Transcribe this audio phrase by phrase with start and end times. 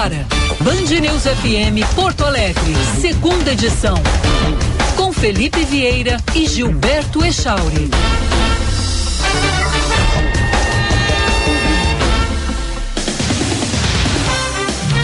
[0.00, 0.26] agora,
[0.62, 3.96] Band News FM Porto Alegre, segunda edição.
[4.96, 7.90] Com Felipe Vieira e Gilberto Echauri.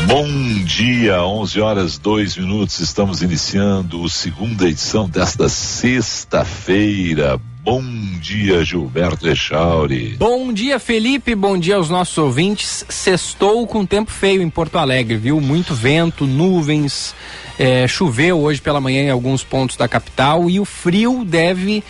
[0.06, 0.26] Bom
[0.64, 2.80] dia, 11 horas 2 minutos.
[2.80, 7.38] Estamos iniciando a segunda edição desta sexta-feira.
[7.66, 7.82] Bom
[8.20, 10.14] dia, Gilberto Echauri.
[10.16, 11.34] Bom dia, Felipe.
[11.34, 12.84] Bom dia aos nossos ouvintes.
[12.88, 15.40] Sextou com tempo feio em Porto Alegre, viu?
[15.40, 17.12] Muito vento, nuvens.
[17.58, 21.82] É, choveu hoje pela manhã em alguns pontos da capital e o frio deve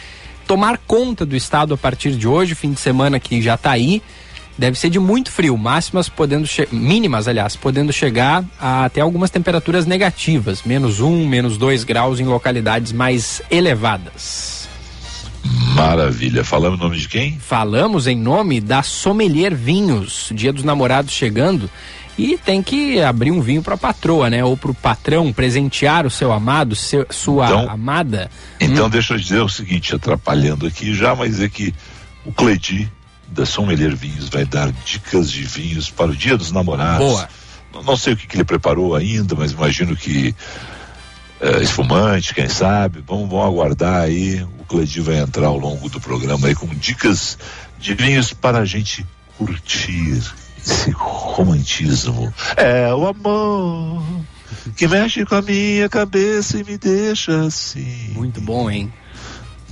[0.46, 4.00] tomar conta do estado a partir de hoje, fim de semana que já está aí
[4.56, 9.84] deve ser de muito frio, máximas podendo mínimas, aliás, podendo chegar a até algumas temperaturas
[9.84, 14.65] negativas, menos um, menos dois graus em localidades mais elevadas.
[15.74, 16.44] Maravilha.
[16.44, 17.38] Falamos em nome de quem?
[17.38, 21.70] Falamos em nome da Sommelier Vinhos, Dia dos Namorados chegando.
[22.18, 24.42] E tem que abrir um vinho para a patroa, né?
[24.42, 28.30] Ou para o patrão presentear o seu amado, seu, sua então, amada.
[28.58, 28.90] Então, hum.
[28.90, 31.74] deixa eu dizer o seguinte, atrapalhando aqui já, mas é que
[32.24, 32.90] o Cleidi
[33.28, 37.06] da Sommelier Vinhos vai dar dicas de vinhos para o Dia dos Namorados.
[37.06, 37.28] Boa.
[37.84, 40.34] Não, sei o que, que, ele preparou ainda, mas imagino que
[41.40, 43.02] é, espumante, quem sabe.
[43.06, 44.42] Vamos, vamos aguardar aí.
[44.58, 47.38] O Cledir vai entrar ao longo do programa aí com dicas
[47.78, 49.06] de vinhos para a gente
[49.38, 50.22] curtir
[50.58, 52.32] esse romantismo.
[52.56, 54.02] É o amor
[54.76, 58.10] que mexe com a minha cabeça e me deixa assim.
[58.14, 58.92] Muito bom, hein?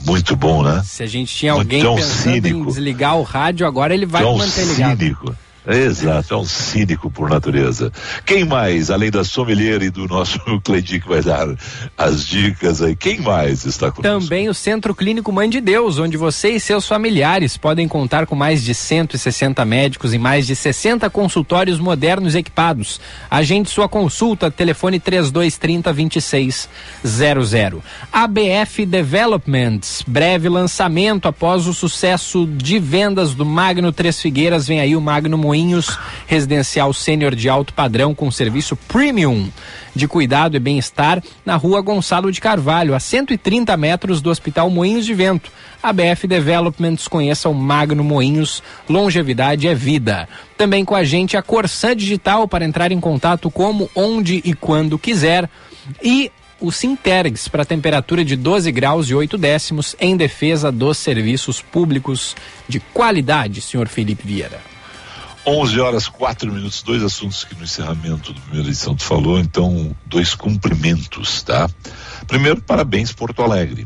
[0.05, 0.83] Muito bom, né?
[0.85, 2.59] Se a gente tinha alguém Tão pensando cínico.
[2.59, 4.99] em desligar o rádio, agora ele vai Tão manter ligado.
[4.99, 5.35] Cínico.
[5.67, 7.91] Exato, é um cínico por natureza.
[8.27, 11.49] Quem mais, além da sommelier e do nosso Cleidi que vai dar
[11.97, 14.21] as dicas aí, quem mais está conosco?
[14.21, 18.35] Também o Centro Clínico Mãe de Deus, onde você e seus familiares podem contar com
[18.35, 23.01] mais de 160 médicos e mais de 60 consultórios modernos equipados.
[23.31, 26.69] Agende sua consulta, telefone 3230 2600.
[28.13, 34.95] ABF Developments, breve lançamento após o sucesso de vendas do Magno Três Figueiras, vem aí
[34.95, 39.49] o Magno Moinho Moinhos, residencial sênior de alto padrão com serviço premium
[39.95, 45.07] de cuidado e bem-estar na rua Gonçalo de Carvalho, a 130 metros do Hospital Moinhos
[45.07, 45.53] de Vento.
[45.81, 50.29] A BF Developments conheça o Magno Moinhos, longevidade é vida.
[50.59, 54.99] Também com a gente a Corsã Digital para entrar em contato como, onde e quando
[54.99, 55.49] quiser.
[56.03, 61.63] E o Sintergs para temperatura de 12 graus e 8 décimos em defesa dos serviços
[61.63, 62.35] públicos
[62.67, 64.74] de qualidade, senhor Felipe Vieira.
[65.47, 69.95] 11 horas 4 minutos, dois assuntos que no encerramento da primeira edição tu falou, então
[70.07, 71.69] dois cumprimentos, tá?
[72.27, 73.85] Primeiro, parabéns Porto Alegre,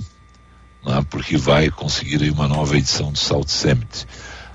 [0.85, 1.05] né?
[1.11, 4.07] porque vai conseguir aí uma nova edição do Salt Summit.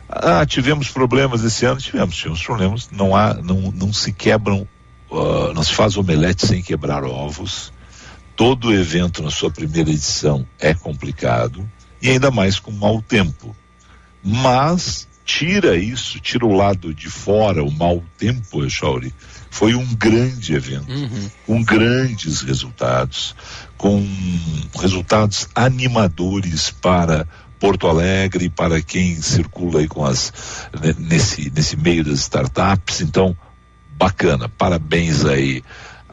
[0.08, 4.68] Ah, tivemos problemas esse ano, tivemos, tivemos problemas, não há, não, não se quebram,
[5.10, 7.74] uh, não se faz omelete sem quebrar ovos.
[8.36, 11.70] Todo evento na sua primeira edição é complicado
[12.02, 13.56] e ainda mais com mau tempo.
[14.24, 19.14] Mas tira isso, tira o lado de fora, o mau tempo, Echauri,
[19.50, 21.30] foi um grande evento, uhum.
[21.46, 23.36] com grandes resultados,
[23.78, 24.06] com
[24.80, 27.28] resultados animadores para
[27.60, 30.34] Porto Alegre, para quem circula aí com as
[30.98, 33.00] nesse nesse meio das startups.
[33.00, 33.38] Então,
[33.98, 35.64] bacana, parabéns aí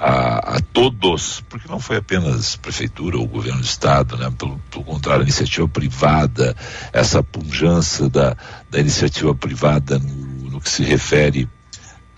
[0.00, 4.33] a, a, todos, porque não foi apenas prefeitura ou governo do estado, né?
[4.38, 6.56] Pelo, pelo contrário, a iniciativa privada,
[6.91, 8.34] essa pujança da,
[8.71, 11.47] da iniciativa privada no, no que se refere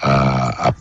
[0.01, 0.75] a, a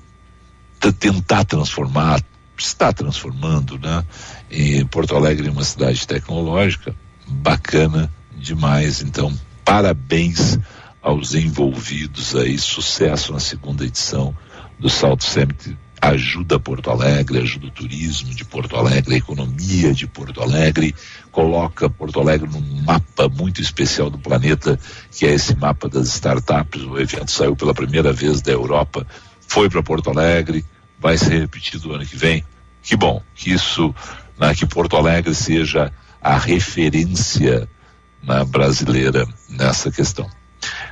[0.91, 2.21] tentar transformar,
[2.55, 4.05] está transformando, né?
[4.51, 6.95] Em Porto Alegre uma cidade tecnológica,
[7.27, 9.01] bacana demais.
[9.01, 9.35] Então,
[9.65, 10.59] parabéns
[11.01, 14.37] aos envolvidos aí, sucesso na segunda edição
[14.77, 20.07] do Salto Summit ajuda Porto Alegre, ajuda o turismo de Porto Alegre, a economia de
[20.07, 20.95] Porto Alegre,
[21.31, 24.79] coloca Porto Alegre num mapa muito especial do planeta,
[25.11, 26.81] que é esse mapa das startups.
[26.81, 29.05] O evento saiu pela primeira vez da Europa,
[29.47, 30.65] foi para Porto Alegre,
[30.99, 32.43] vai ser repetido ano que vem.
[32.81, 33.93] Que bom que isso,
[34.39, 37.69] né, que Porto Alegre seja a referência
[38.23, 40.27] né, brasileira nessa questão.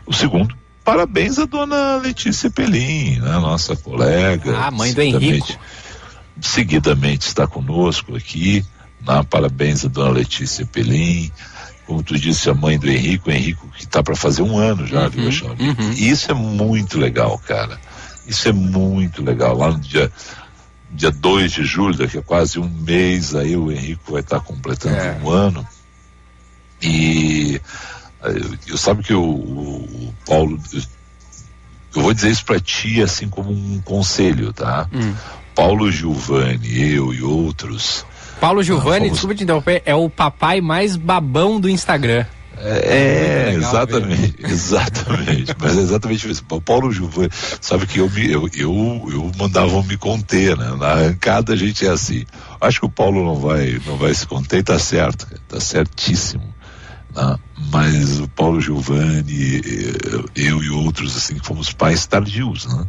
[0.06, 0.56] O segundo
[0.91, 4.57] parabéns à dona Letícia Pelim, né, nossa colega.
[4.57, 5.57] Ah, mãe do Henrique.
[6.41, 8.65] Seguidamente está conosco aqui.
[9.06, 11.31] Né, parabéns à dona Letícia Pelim.
[11.86, 14.86] Como tu disse, a mãe do Henrique, o Henrique que está para fazer um ano
[14.86, 15.91] já, uhum, viu, uhum.
[15.97, 17.80] E isso é muito legal, cara.
[18.27, 19.57] Isso é muito legal.
[19.57, 20.12] Lá no dia
[20.91, 24.45] dia 2 de julho, daqui a quase um mês, aí o Henrique vai estar tá
[24.45, 25.19] completando é.
[25.24, 25.68] um ano.
[26.81, 27.62] E
[28.68, 30.60] eu sabe que o, o Paulo
[31.95, 34.88] eu vou dizer isso para ti assim como um conselho, tá?
[34.94, 35.13] Hum.
[35.56, 38.06] Paulo Giovanni, eu e outros.
[38.39, 39.12] Paulo Giovanni, fomos...
[39.12, 42.25] desculpa te interromper, é o papai mais babão do Instagram.
[42.62, 45.56] É, é legal, exatamente, exatamente.
[45.57, 46.44] Mas é exatamente isso.
[46.50, 47.30] O Paulo Giovanni,
[47.62, 50.75] sabe que eu, me, eu, eu, eu mandava me conter, né?
[50.77, 52.25] Na arrancada a gente é assim.
[52.60, 56.44] Acho que o Paulo não vai, não vai se conter e tá certo, tá certíssimo.
[57.16, 57.40] Né?
[57.72, 59.62] Mas o Paulo Giovanni,
[60.36, 62.86] eu e outros, assim, fomos pais tardios, né?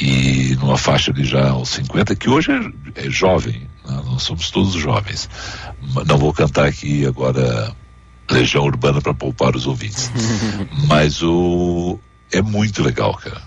[0.00, 4.02] E numa faixa de já aos 50, que hoje é, é jovem, né?
[4.04, 5.30] nós somos todos jovens.
[6.06, 7.72] Não vou cantar aqui agora
[8.28, 10.10] Legião Urbana para poupar os ouvintes.
[10.88, 11.98] Mas o
[12.32, 13.40] é muito legal, cara.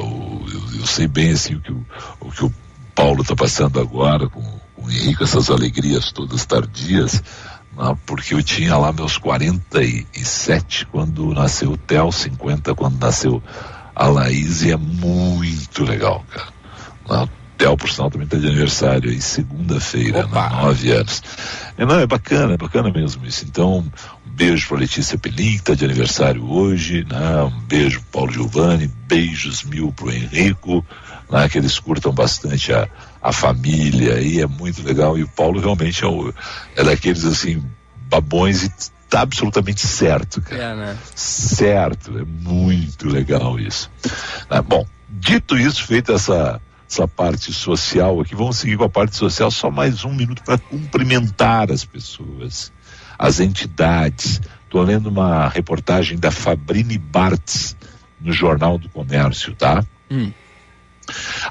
[0.00, 1.86] O, eu, eu, sei bem assim o que o,
[2.20, 2.52] o que o
[2.94, 4.42] Paulo está passando agora com,
[4.74, 7.22] com o Henrique, essas alegrias todas tardias,
[8.06, 13.42] porque eu tinha lá meus 47 quando nasceu o Theo, 50 quando nasceu
[13.94, 16.48] a Laís, e é muito legal, cara.
[17.08, 21.22] Não, Theo, por sinal, também está de aniversário aí, segunda-feira, né, nove anos.
[21.76, 23.44] É, não, é bacana, é bacana mesmo isso.
[23.48, 27.42] Então, um beijo para Letícia Pelim, que está de aniversário hoje, né?
[27.42, 30.84] um beijo para Paulo Giovanni, beijos mil para o Henrico,
[31.30, 31.48] né?
[31.48, 32.88] que eles curtam bastante a,
[33.22, 35.18] a família e é muito legal.
[35.18, 36.32] E o Paulo realmente é, o,
[36.76, 37.62] é daqueles assim,
[38.08, 38.72] babões e
[39.08, 40.62] tá absolutamente certo, cara.
[40.62, 40.98] É, né?
[41.14, 43.90] Certo, é muito legal isso.
[44.50, 46.60] Ah, bom, dito isso, feita essa
[46.90, 48.34] essa parte social aqui.
[48.34, 52.72] Vamos seguir com a parte social, só mais um minuto para cumprimentar as pessoas,
[53.18, 54.40] as entidades.
[54.64, 57.76] Estou lendo uma reportagem da Fabrini Bartz
[58.18, 59.84] no Jornal do Comércio, tá?
[60.10, 60.32] Hum.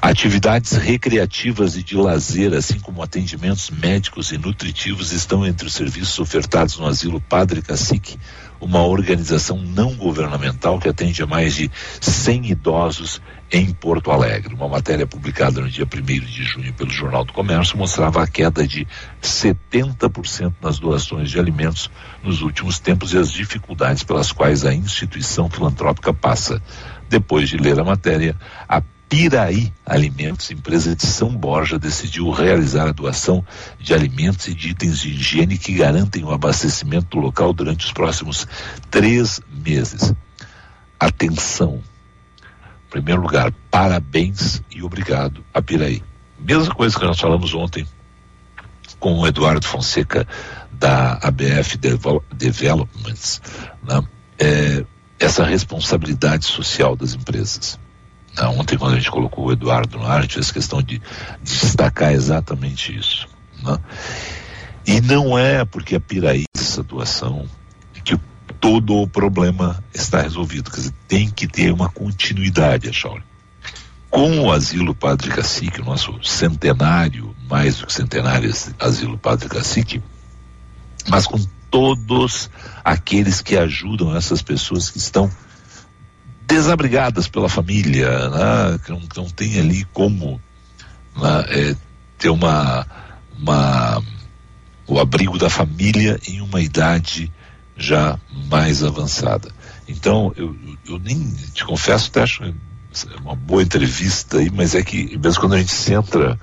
[0.00, 6.18] Atividades recreativas e de lazer, assim como atendimentos médicos e nutritivos, estão entre os serviços
[6.18, 8.18] ofertados no Asilo Padre Cacique,
[8.60, 11.70] uma organização não governamental que atende a mais de
[12.00, 13.20] 100 idosos
[13.50, 14.54] em Porto Alegre.
[14.54, 18.66] Uma matéria publicada no dia 1 de junho pelo Jornal do Comércio mostrava a queda
[18.66, 18.86] de
[19.22, 21.90] 70% nas doações de alimentos
[22.22, 26.62] nos últimos tempos e as dificuldades pelas quais a instituição filantrópica passa.
[27.08, 28.36] Depois de ler a matéria,
[28.68, 33.44] a Piraí Alimentos, empresa de São Borja, decidiu realizar a doação
[33.80, 37.92] de alimentos e de itens de higiene que garantem o abastecimento do local durante os
[37.92, 38.46] próximos
[38.90, 40.12] três meses.
[41.00, 41.82] Atenção!
[42.86, 46.02] Em primeiro lugar, parabéns e obrigado a Piraí.
[46.38, 47.86] Mesma coisa que nós falamos ontem
[49.00, 50.26] com o Eduardo Fonseca
[50.70, 51.78] da ABF
[52.32, 53.40] Developments,
[53.82, 54.02] né?
[54.38, 54.84] é,
[55.18, 57.78] essa responsabilidade social das empresas.
[58.36, 60.98] Ah, ontem, quando a gente colocou o Eduardo no ar, a gente fez questão de,
[60.98, 61.02] de
[61.42, 63.26] destacar exatamente isso.
[63.62, 63.78] Né?
[64.86, 67.46] E não é porque a Piraí essa doação
[68.04, 68.18] que
[68.60, 70.70] todo o problema está resolvido.
[70.70, 73.22] Quer dizer, tem que ter uma continuidade, Achauri.
[74.08, 80.02] Com o Asilo Padre Cacique, o nosso centenário, mais do que centenário Asilo Padre Cacique,
[81.08, 81.38] mas com
[81.70, 82.48] todos
[82.82, 85.30] aqueles que ajudam essas pessoas que estão
[86.48, 88.80] desabrigadas pela família, né?
[88.82, 90.40] que, não, que não tem ali como
[91.14, 91.44] né?
[91.48, 91.76] é,
[92.18, 92.86] ter uma,
[93.38, 94.02] uma,
[94.86, 97.30] o abrigo da família em uma idade
[97.76, 98.18] já
[98.50, 99.52] mais avançada.
[99.86, 102.42] Então, eu, eu nem te confesso, até acho
[103.20, 106.38] uma boa entrevista aí, mas é que mesmo quando a gente centra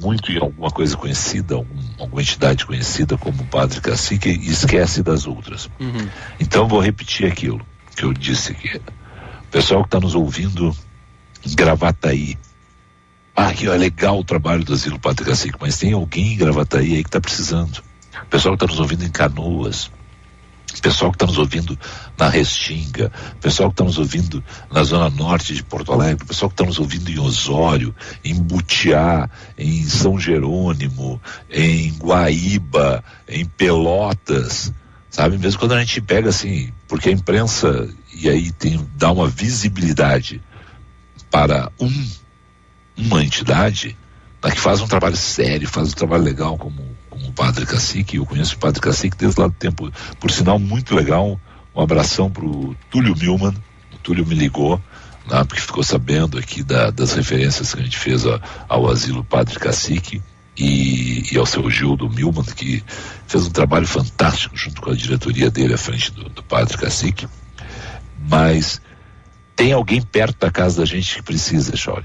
[0.00, 5.26] muito em alguma coisa conhecida, algum, alguma entidade conhecida como o Padre Cacique, esquece das
[5.26, 5.70] outras.
[5.80, 6.08] Uhum.
[6.38, 7.64] Então, vou repetir aquilo
[7.96, 8.80] que eu disse aqui.
[9.56, 10.76] Pessoal que está nos ouvindo
[11.42, 12.36] em Gravataí.
[13.34, 16.96] Ah, que é legal o trabalho do Asilo Padre Cacique, mas tem alguém em Gravataí
[16.96, 17.82] aí que está precisando.
[18.28, 19.90] Pessoal que está nos ouvindo em Canoas.
[20.82, 21.78] Pessoal que está nos ouvindo
[22.18, 23.10] na Restinga,
[23.40, 26.78] pessoal que está nos ouvindo na zona norte de Porto Alegre, pessoal que está nos
[26.78, 31.18] ouvindo em Osório, em Butiá, em São Jerônimo,
[31.50, 34.70] em Guaíba, em Pelotas,
[35.08, 35.38] sabe?
[35.38, 40.42] Mesmo quando a gente pega assim, porque a imprensa e aí tem dá uma visibilidade
[41.30, 42.08] para um
[42.96, 43.96] uma entidade
[44.42, 48.16] né, que faz um trabalho sério, faz um trabalho legal como, como o Padre Cacique,
[48.16, 51.38] eu conheço o Padre Cacique desde lá do tempo, por sinal muito legal,
[51.74, 53.54] um abração para o Túlio Milman,
[53.92, 54.80] o Túlio me ligou,
[55.30, 59.22] né, porque ficou sabendo aqui da, das referências que a gente fez a, ao asilo
[59.22, 60.22] Padre Cacique,
[60.58, 62.82] e, e, ao seu Gildo Milman, que
[63.26, 67.28] fez um trabalho fantástico junto com a diretoria dele à frente do, do Padre Cacique
[68.28, 68.80] mas
[69.54, 72.04] tem alguém perto da casa da gente que precisa, Chore.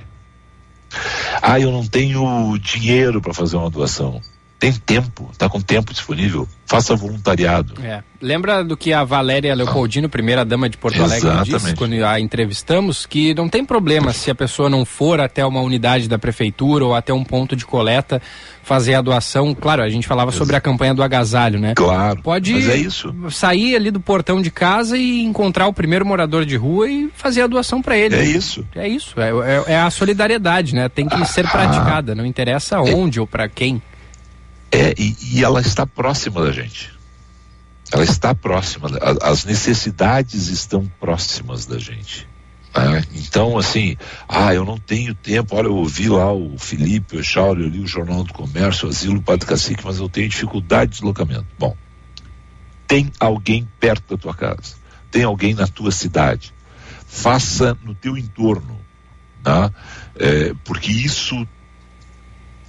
[1.41, 4.21] Ah, eu não tenho dinheiro para fazer uma doação.
[4.61, 7.73] Tem tempo, está com tempo disponível, faça voluntariado.
[7.83, 8.03] É.
[8.21, 11.63] Lembra do que a Valéria Leopoldino, primeira dama de Porto Alegre, Exatamente.
[11.63, 15.61] disse quando a entrevistamos, que não tem problema se a pessoa não for até uma
[15.61, 18.21] unidade da prefeitura ou até um ponto de coleta
[18.61, 19.55] fazer a doação.
[19.55, 21.73] Claro, a gente falava sobre a campanha do agasalho, né?
[21.73, 22.21] Claro.
[22.21, 23.11] Pode mas é isso.
[23.31, 27.41] sair ali do portão de casa e encontrar o primeiro morador de rua e fazer
[27.41, 28.15] a doação para ele.
[28.15, 28.63] É isso.
[28.75, 29.19] É isso.
[29.19, 30.87] É, é, é a solidariedade, né?
[30.87, 32.13] Tem que ser praticada.
[32.13, 33.81] Não interessa onde ou para quem.
[34.71, 36.91] É, e, e ela está próxima da gente.
[37.91, 38.89] Ela está próxima,
[39.21, 42.25] as necessidades estão próximas da gente.
[42.73, 43.03] né?
[43.13, 43.97] Então, assim,
[44.29, 45.57] ah, eu não tenho tempo.
[45.57, 48.91] Olha, eu ouvi lá o Felipe, o Echauri, eu li o Jornal do Comércio, o
[48.91, 51.45] Asilo Padre Cacique, mas eu tenho dificuldade de deslocamento.
[51.59, 51.75] Bom,
[52.87, 54.75] tem alguém perto da tua casa,
[55.11, 56.53] tem alguém na tua cidade.
[57.05, 58.79] Faça no teu entorno,
[59.43, 59.69] tá?
[60.15, 61.45] É, porque isso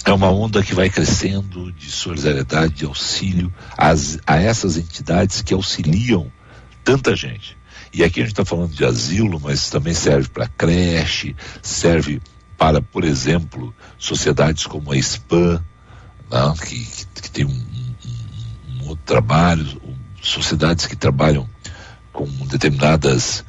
[0.05, 5.55] é uma onda que vai crescendo de solidariedade, de auxílio às, a essas entidades que
[5.55, 6.31] auxiliam
[6.85, 7.57] tanta gente.
[7.93, 12.21] E aqui a gente está falando de asilo, mas também serve para creche, serve
[12.57, 15.63] para, por exemplo, sociedades como a SPAM,
[16.31, 21.49] né, que, que, que tem um, um- um outro trabalho, um- sociedades que trabalham
[22.13, 23.45] com determinadas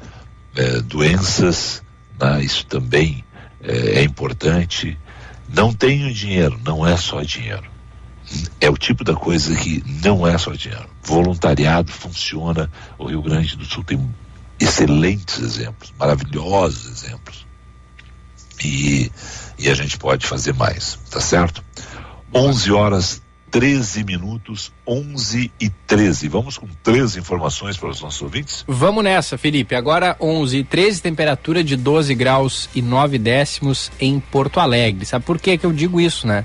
[0.55, 1.81] eh, doenças,
[2.19, 3.23] né, isso também
[3.61, 4.97] eh, é importante.
[5.53, 7.71] Não tenho dinheiro, não é só dinheiro.
[8.59, 10.89] É o tipo da coisa que não é só dinheiro.
[11.03, 12.71] Voluntariado funciona.
[12.97, 14.13] O Rio Grande do Sul tem
[14.59, 17.45] excelentes exemplos, maravilhosos exemplos.
[18.63, 19.11] E,
[19.59, 21.63] e a gente pode fazer mais, tá certo?
[22.33, 23.21] 11 horas
[23.53, 26.27] 13 minutos, 11 e 13.
[26.27, 28.65] Vamos com três informações para os nossos ouvintes?
[28.67, 29.75] Vamos nessa, Felipe.
[29.75, 35.05] Agora 11 e 13, temperatura de 12 graus e 9 décimos em Porto Alegre.
[35.05, 36.43] Sabe por que que eu digo isso, né?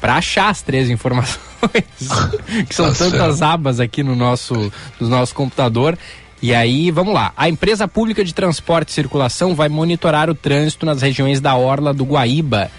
[0.00, 1.38] Para achar as três informações,
[2.66, 5.98] que são Tá tantas abas aqui no nosso, no nosso computador.
[6.40, 7.34] E aí, vamos lá.
[7.36, 11.92] A empresa pública de transporte e circulação vai monitorar o trânsito nas regiões da Orla
[11.92, 12.70] do Guaíba.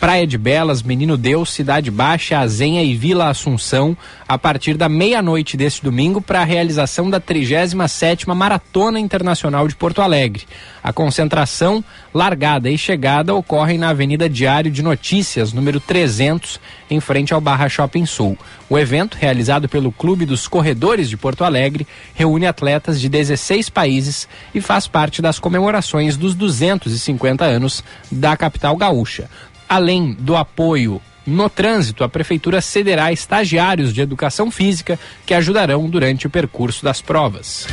[0.00, 3.94] Praia de Belas, Menino Deus, Cidade Baixa, Azenha e Vila Assunção,
[4.26, 10.00] a partir da meia-noite deste domingo para a realização da 37ª Maratona Internacional de Porto
[10.00, 10.46] Alegre.
[10.82, 16.58] A concentração, largada e chegada ocorrem na Avenida Diário de Notícias, número 300,
[16.90, 18.38] em frente ao Barra Shopping Sul.
[18.70, 24.26] O evento, realizado pelo Clube dos Corredores de Porto Alegre, reúne atletas de 16 países
[24.54, 29.28] e faz parte das comemorações dos 250 anos da capital gaúcha.
[29.70, 36.26] Além do apoio no trânsito, a Prefeitura cederá estagiários de educação física que ajudarão durante
[36.26, 37.68] o percurso das provas.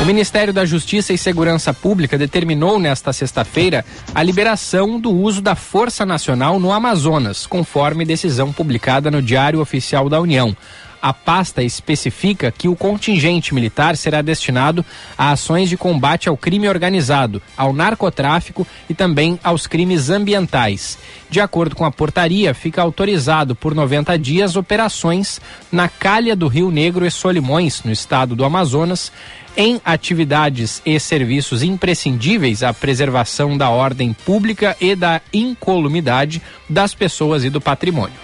[0.00, 5.56] O Ministério da Justiça e Segurança Pública determinou nesta sexta-feira a liberação do uso da
[5.56, 10.56] Força Nacional no Amazonas, conforme decisão publicada no Diário Oficial da União.
[11.02, 14.86] A pasta especifica que o contingente militar será destinado
[15.18, 20.96] a ações de combate ao crime organizado, ao narcotráfico e também aos crimes ambientais.
[21.28, 25.40] De acordo com a portaria, fica autorizado por 90 dias operações
[25.72, 29.10] na calha do Rio Negro e Solimões, no estado do Amazonas,
[29.56, 37.44] em atividades e serviços imprescindíveis à preservação da ordem pública e da incolumidade das pessoas
[37.44, 38.14] e do patrimônio.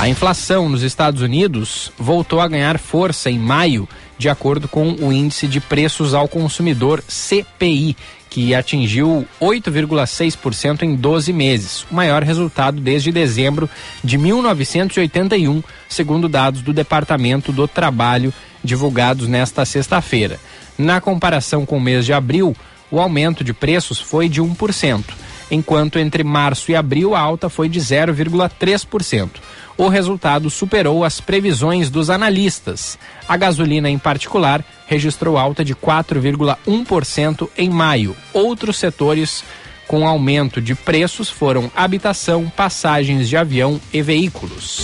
[0.00, 5.12] A inflação nos Estados Unidos voltou a ganhar força em maio, de acordo com o
[5.12, 7.94] índice de preços ao consumidor CPI,
[8.30, 13.68] que atingiu 8,6% em 12 meses, o maior resultado desde dezembro
[14.02, 18.32] de 1981, segundo dados do Departamento do Trabalho
[18.64, 20.40] divulgados nesta sexta-feira.
[20.78, 22.56] Na comparação com o mês de abril,
[22.90, 25.04] o aumento de preços foi de 1%,
[25.50, 29.30] enquanto entre março e abril a alta foi de 0,3%.
[29.76, 32.98] O resultado superou as previsões dos analistas.
[33.26, 38.14] A gasolina, em particular, registrou alta de 4,1% em maio.
[38.32, 39.42] Outros setores
[39.90, 44.82] com aumento de preços foram habitação, passagens de avião e veículos.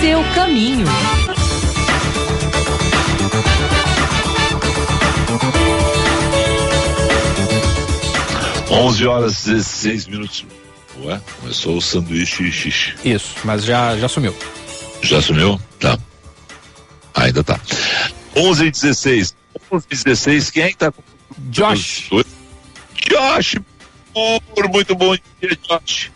[0.00, 0.86] Seu caminho.
[8.74, 10.44] Onze horas 16 minutos.
[11.02, 12.94] Ué, começou o sanduíche xixi.
[13.04, 14.34] Isso, mas já, já sumiu.
[15.02, 15.60] Já sumiu?
[15.78, 15.98] Tá.
[17.14, 17.60] Ainda tá.
[18.36, 19.36] 11 e 16.
[19.70, 21.02] 11 e 16, quem é que tá com
[21.50, 22.10] Josh.
[23.08, 23.56] Josh,
[24.54, 26.10] por muito bom dia, Josh.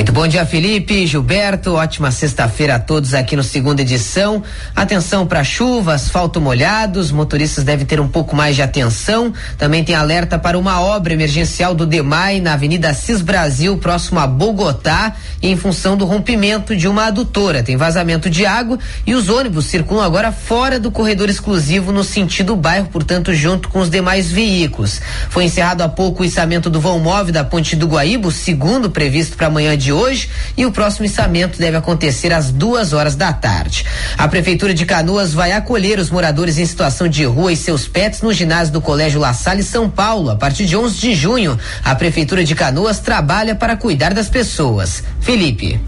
[0.00, 1.74] Muito bom dia, Felipe, Gilberto.
[1.74, 4.42] Ótima sexta-feira a todos aqui no segunda edição.
[4.74, 9.30] Atenção para chuva, asfalto molhados, motoristas devem ter um pouco mais de atenção.
[9.58, 14.26] Também tem alerta para uma obra emergencial do DEMAI na Avenida Cis Brasil, próximo a
[14.26, 17.62] Bogotá, em função do rompimento de uma adutora.
[17.62, 22.56] Tem vazamento de água e os ônibus circulam agora fora do corredor exclusivo no sentido
[22.56, 24.98] bairro, portanto, junto com os demais veículos.
[25.28, 29.36] Foi encerrado há pouco o içamento do vão móvel da Ponte do Guaíba, segundo previsto
[29.36, 33.84] para amanhã de hoje e o próximo içamento deve acontecer às duas horas da tarde.
[34.16, 38.22] A Prefeitura de Canoas vai acolher os moradores em situação de rua e seus pets
[38.22, 40.30] no ginásio do Colégio La Salle São Paulo.
[40.30, 45.02] A partir de 11 de junho, a Prefeitura de Canoas trabalha para cuidar das pessoas.
[45.20, 45.80] Felipe.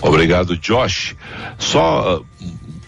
[0.00, 1.14] Obrigado, Josh.
[1.58, 2.26] Só uh,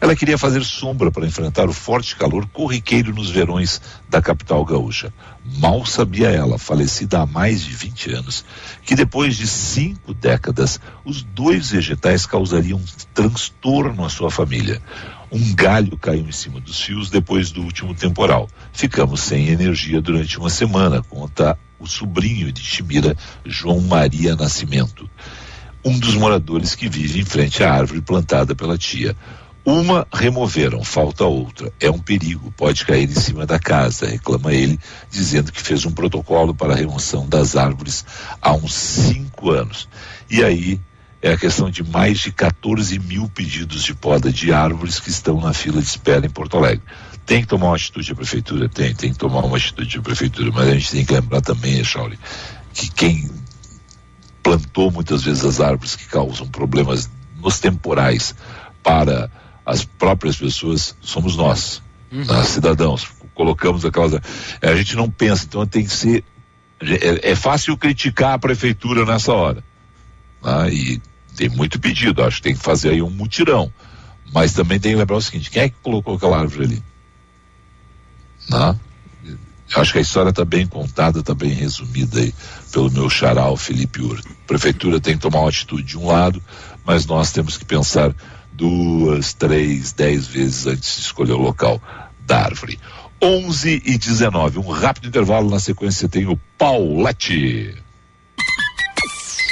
[0.00, 5.12] Ela queria fazer sombra para enfrentar o forte calor corriqueiro nos verões da capital gaúcha.
[5.44, 8.44] Mal sabia ela, falecida há mais de 20 anos,
[8.82, 14.80] que depois de cinco décadas, os dois vegetais causariam um transtorno à sua família.
[15.30, 18.48] Um galho caiu em cima dos fios depois do último temporal.
[18.72, 25.08] Ficamos sem energia durante uma semana, conta o sobrinho de Chimira, João Maria Nascimento,
[25.84, 29.14] um dos moradores que vive em frente à árvore plantada pela tia.
[29.64, 31.72] Uma removeram, falta outra.
[31.80, 34.78] É um perigo, pode cair em cima da casa, reclama ele,
[35.10, 38.04] dizendo que fez um protocolo para a remoção das árvores
[38.42, 39.88] há uns cinco anos.
[40.28, 40.78] E aí
[41.22, 45.40] é a questão de mais de 14 mil pedidos de poda de árvores que estão
[45.40, 46.82] na fila de espera em Porto Alegre.
[47.24, 48.68] Tem que tomar uma atitude a prefeitura?
[48.68, 51.82] Tem, tem que tomar uma atitude a prefeitura, mas a gente tem que lembrar também,
[51.82, 52.18] Chauri,
[52.74, 53.30] que quem
[54.42, 57.08] plantou muitas vezes as árvores que causam problemas
[57.40, 58.34] nos temporais
[58.82, 59.30] para
[59.64, 62.24] as próprias pessoas somos nós, uhum.
[62.24, 63.08] nós cidadãos.
[63.34, 64.14] Colocamos aquelas.
[64.60, 66.24] É, a gente não pensa, então tem que ser.
[66.80, 69.64] É, é fácil criticar a prefeitura nessa hora.
[70.42, 70.72] Né?
[70.72, 71.02] E
[71.34, 73.72] tem muito pedido, acho que tem que fazer aí um mutirão.
[74.32, 76.82] Mas também tem que lembrar o seguinte: quem é que colocou aquela árvore ali?
[78.50, 78.78] Né?
[79.74, 82.32] Acho que a história está bem contada, está bem resumida aí
[82.70, 84.20] pelo meu charal Felipe Ur.
[84.20, 86.42] A prefeitura tem que tomar uma atitude de um lado,
[86.84, 88.14] mas nós temos que pensar
[88.54, 91.80] duas, três, dez vezes antes de escolher o local
[92.26, 92.78] da árvore.
[93.22, 95.50] 11 e 19, um rápido intervalo.
[95.50, 97.74] Na sequência tem o Paulette.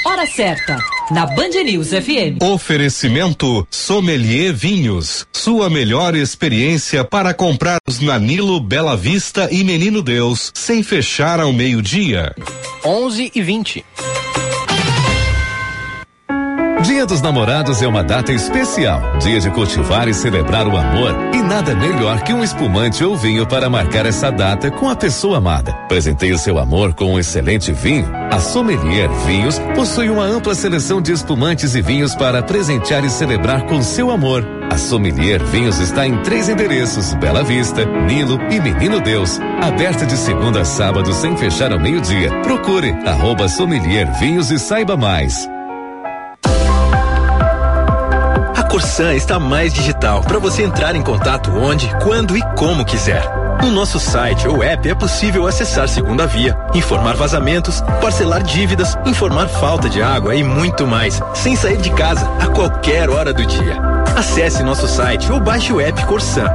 [0.04, 0.76] Hora certa,
[1.10, 2.42] na Band News FM.
[2.42, 5.26] Oferecimento Sommelier Vinhos.
[5.32, 11.52] Sua melhor experiência para comprar os Nanilo Bela Vista e Menino Deus, sem fechar ao
[11.52, 12.34] meio-dia.
[12.84, 13.84] 11 e 20.
[16.82, 21.14] Dia dos Namorados é uma data especial, dia de cultivar e celebrar o amor.
[21.32, 25.38] E nada melhor que um espumante ou vinho para marcar essa data com a pessoa
[25.38, 25.72] amada.
[25.86, 28.10] Presenteie o seu amor com um excelente vinho.
[28.32, 33.64] A Sommelier Vinhos possui uma ampla seleção de espumantes e vinhos para presentear e celebrar
[33.66, 34.44] com seu amor.
[34.68, 39.38] A Sommelier Vinhos está em três endereços: Bela Vista, Nilo e Menino Deus.
[39.60, 42.30] Aberta de segunda a sábado sem fechar ao meio-dia.
[42.42, 45.48] Procure arroba Sommelier Vinhos e saiba mais.
[48.72, 53.22] Corsan está mais digital para você entrar em contato onde, quando e como quiser.
[53.61, 59.46] No nosso site ou app é possível acessar segunda via, informar vazamentos, parcelar dívidas, informar
[59.48, 63.76] falta de água e muito mais, sem sair de casa a qualquer hora do dia.
[64.16, 66.48] Acesse nosso site ou baixe o app Corsan.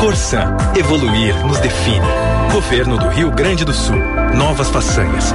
[0.00, 2.06] Corsan, evoluir nos define.
[2.52, 3.98] Governo do Rio Grande do Sul.
[4.34, 5.34] Novas façanhas.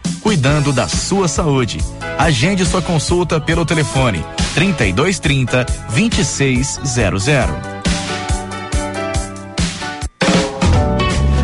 [0.21, 1.79] cuidando da sua saúde.
[2.17, 7.80] Agende sua consulta pelo telefone 3230 2600.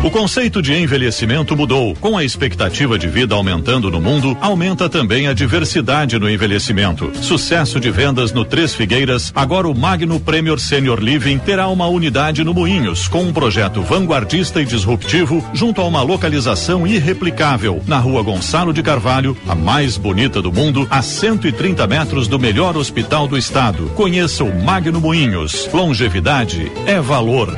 [0.00, 1.92] O conceito de envelhecimento mudou.
[1.96, 7.10] Com a expectativa de vida aumentando no mundo, aumenta também a diversidade no envelhecimento.
[7.20, 12.44] Sucesso de vendas no Três Figueiras, agora o Magno Premier Senior Living terá uma unidade
[12.44, 18.22] no Moinhos, com um projeto vanguardista e disruptivo, junto a uma localização irreplicável, na rua
[18.22, 23.36] Gonçalo de Carvalho, a mais bonita do mundo, a 130 metros do melhor hospital do
[23.36, 23.90] estado.
[23.96, 25.68] Conheça o Magno Moinhos.
[25.72, 27.52] Longevidade é valor.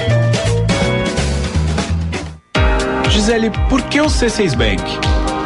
[3.30, 4.82] Gisele, por que o C6 Bank?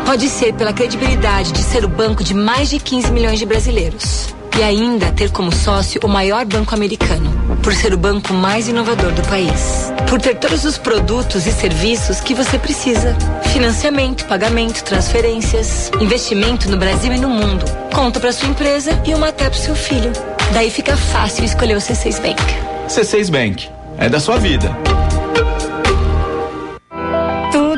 [0.07, 4.35] Pode ser pela credibilidade de ser o banco de mais de 15 milhões de brasileiros.
[4.59, 7.31] E ainda ter como sócio o maior banco americano,
[7.62, 9.92] por ser o banco mais inovador do país.
[10.09, 13.14] Por ter todos os produtos e serviços que você precisa:
[13.53, 19.29] financiamento, pagamento, transferências, investimento no Brasil e no mundo, conta para sua empresa e uma
[19.29, 20.12] até para seu filho.
[20.55, 22.42] Daí fica fácil escolher o C6 Bank.
[22.88, 23.68] C6 Bank
[23.99, 24.75] é da sua vida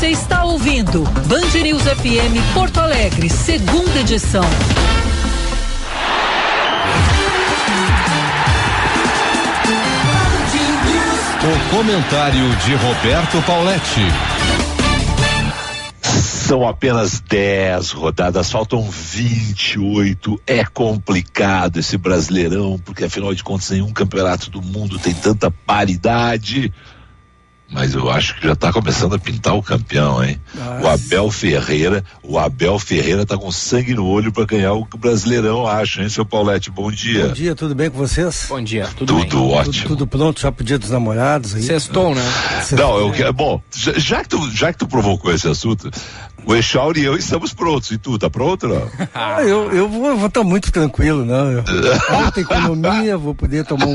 [0.00, 4.42] Você está ouvindo Band News FM Porto Alegre, segunda edição.
[11.44, 14.00] O comentário de Roberto Pauletti.
[16.00, 20.40] São apenas 10 rodadas, faltam 28.
[20.46, 26.72] É complicado esse brasileirão, porque afinal de contas, nenhum campeonato do mundo tem tanta paridade
[27.70, 30.40] mas eu acho que já está começando a pintar o campeão, hein?
[30.54, 30.82] Nossa.
[30.82, 35.66] O Abel Ferreira, o Abel Ferreira tá com sangue no olho para ganhar o Brasileirão,
[35.66, 36.70] acho, hein, seu Paulette?
[36.70, 37.28] Bom dia.
[37.28, 38.46] Bom dia, tudo bem com vocês?
[38.48, 39.52] Bom dia, tudo, tudo bem.
[39.52, 39.72] ótimo.
[39.72, 41.62] Tudo, tudo, pronto já pro dia dos namorados aí?
[41.62, 42.22] Sextou, né?
[42.72, 45.90] Não, eu quero, bom, já, já, que tu, já que tu provocou esse assunto,
[46.50, 47.90] o Echauri e eu estamos prontos.
[47.92, 48.82] E tu, tá pronto não?
[49.14, 51.50] ah, eu, eu vou estar tá muito tranquilo, não.
[51.50, 51.64] Eu,
[52.20, 53.94] muita economia, vou poder tomar um.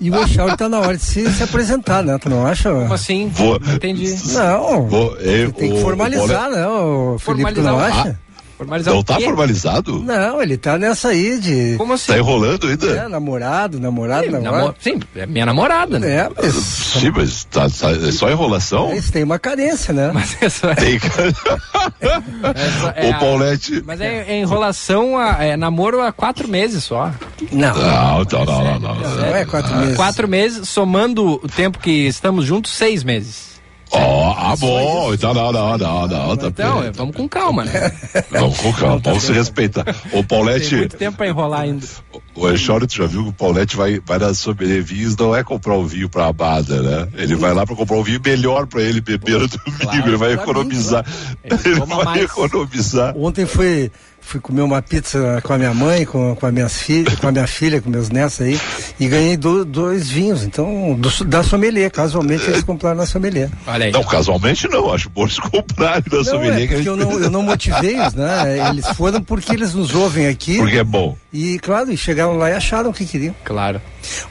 [0.00, 2.18] E o Echauri tá na hora de se, se apresentar, né?
[2.18, 2.70] Tu não acha?
[2.70, 3.28] Como assim?
[3.28, 4.14] Vou, entendi.
[4.34, 4.86] Não.
[4.86, 6.66] Vou, eu, tem que formalizar, o, né?
[6.66, 8.18] O Felipe, tu não acha?
[8.62, 9.98] Formalizar não tá formalizado?
[9.98, 11.74] Não, ele tá nessa aí de.
[11.76, 12.12] Como assim?
[12.12, 12.86] Tá enrolando ainda?
[12.86, 14.56] É, namorado, namorado, sim, namorado.
[14.56, 14.74] Namor...
[14.78, 16.12] Sim, é minha namorada, né?
[16.12, 16.54] É, mas.
[16.54, 18.94] Sim, mas tá, tá, é só enrolação?
[18.94, 20.10] Isso tem uma carência, né?
[20.12, 20.74] Mas é só.
[20.74, 21.00] Tem.
[22.94, 23.82] é, o Paulette.
[23.84, 27.10] Mas é, é enrolação, a, é namoro há quatro meses só.
[27.50, 27.74] Não.
[27.74, 28.78] Não, não, não, não.
[28.78, 29.96] Não, não, não é quatro meses.
[29.96, 33.51] Quatro meses, somando o tempo que estamos juntos, seis meses.
[33.94, 36.36] Ó, oh, ah, bom, então não, não, não, não.
[36.36, 37.92] Tá então, vamos com calma, né?
[38.30, 39.84] vamos com calma, tá vamos se respeitar.
[40.12, 40.70] O Paulette.
[40.70, 41.86] Tem muito tempo pra enrolar ainda.
[42.34, 45.44] O Echório, tu já viu que o Paulette vai, vai na sommelier vinhos, não é
[45.44, 47.08] comprar o vinho pra Amada, né?
[47.14, 50.16] Ele vai lá pra comprar um vinho melhor pra ele beber no domingo, claro, ele
[50.16, 51.04] vai economizar.
[51.44, 52.22] Ele, ele vai mais.
[52.22, 53.14] economizar.
[53.16, 53.90] Ontem foi
[54.22, 57.32] fui comer uma pizza com a minha mãe, com, com, a, minha filha, com a
[57.32, 58.58] minha filha, com meus netos aí,
[58.98, 63.50] e ganhei do, dois vinhos, então, do, da sommelier, casualmente eles compraram na sommelier.
[63.66, 63.92] Olha aí.
[63.92, 66.62] Não, casualmente não, acho bom eles comprarem na não, sommelier.
[66.62, 68.70] É porque eu não, eu não motivei-os, né?
[68.70, 70.56] Eles foram porque eles nos ouvem aqui.
[70.56, 71.16] Porque é bom.
[71.32, 73.34] E, claro, e chegaram lá e acharam o que queriam.
[73.44, 73.80] Claro.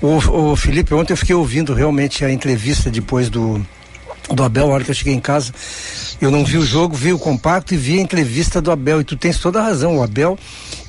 [0.01, 3.63] O, o Felipe, ontem eu fiquei ouvindo realmente a entrevista depois do,
[4.29, 5.53] do Abel, a hora que eu cheguei em casa.
[6.21, 9.01] Eu não vi o jogo, vi o compacto e vi a entrevista do Abel.
[9.01, 9.97] E tu tens toda a razão.
[9.97, 10.37] O Abel,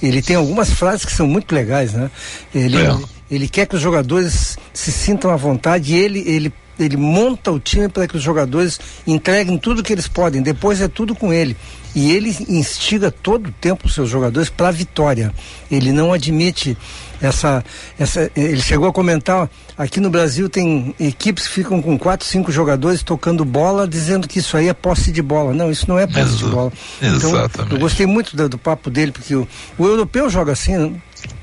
[0.03, 2.11] ele tem algumas frases que são muito legais, né?
[2.55, 2.97] Ele, é.
[3.31, 7.59] ele quer que os jogadores se sintam à vontade e ele, ele, ele monta o
[7.59, 10.43] time para que os jogadores entreguem tudo que eles podem.
[10.43, 11.57] Depois é tudo com ele.
[11.95, 15.33] E ele instiga todo o tempo os seus jogadores para a vitória.
[15.71, 16.77] Ele não admite
[17.21, 17.65] essa,
[17.99, 18.31] essa.
[18.35, 23.03] Ele chegou a comentar: aqui no Brasil tem equipes que ficam com quatro, cinco jogadores
[23.03, 25.53] tocando bola, dizendo que isso aí é posse de bola.
[25.53, 26.73] Não, isso não é posse de bola.
[27.01, 27.75] Então, Exatamente.
[27.75, 29.47] eu gostei muito do, do papo dele, porque o,
[29.79, 30.93] o europeu joga assim, né?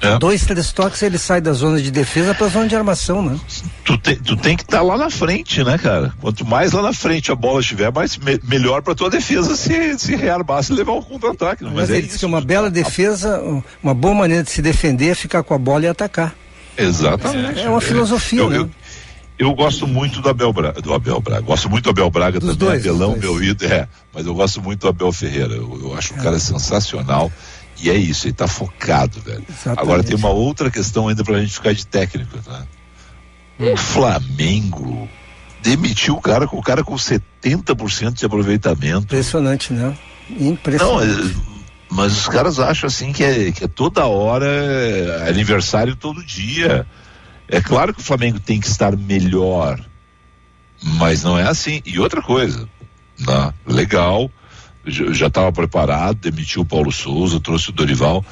[0.02, 0.18] É.
[0.18, 3.38] Dois, três toques ele sai da zona de defesa para a zona de armação, né?
[3.84, 6.14] Tu tem, tu tem que estar tá lá na frente, né, cara?
[6.22, 9.98] Quanto mais lá na frente a bola estiver, mais me, melhor para tua defesa se,
[10.00, 11.64] se rearmar, se levar um contra-ataque.
[11.64, 13.42] Mas, Mas é ele disse que uma bela defesa,
[13.84, 16.34] uma boa maneira de se defender é ficar com a bola e atacar.
[16.78, 17.60] Exatamente.
[17.60, 18.40] É, é uma filosofia.
[18.40, 18.58] Eu, né?
[18.58, 18.70] eu,
[19.38, 21.42] eu gosto muito do Abel Braga, do Abel Braga.
[21.42, 23.88] Gosto muito do Abel Braga Dos também, dois, Abelão, meu ídolo, é.
[24.14, 25.54] Mas eu gosto muito do Abel Ferreira.
[25.54, 26.18] Eu, eu acho é.
[26.18, 27.32] o cara sensacional.
[27.82, 29.44] E é isso, ele tá focado, velho.
[29.48, 29.80] Exatamente.
[29.80, 32.66] Agora tem uma outra questão ainda pra gente ficar de técnico, tá?
[33.60, 33.74] Hum.
[33.74, 35.10] O Flamengo
[35.62, 39.06] demitiu o cara com o cara com 70% de aproveitamento.
[39.06, 39.98] Impressionante, né?
[40.30, 41.08] Impressionante.
[41.08, 45.96] Não, é, mas os caras acham assim que é, que é toda hora, é aniversário
[45.96, 46.86] todo dia.
[47.48, 49.84] É claro que o Flamengo tem que estar melhor,
[50.82, 51.82] mas não é assim.
[51.86, 52.70] E outra coisa,
[53.20, 53.54] né?
[53.66, 54.32] legal,
[54.86, 58.24] já estava preparado, demitiu o Paulo Souza, trouxe o Dorival,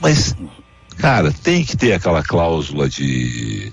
[0.00, 0.34] mas,
[0.96, 3.72] cara, tem que ter aquela cláusula de.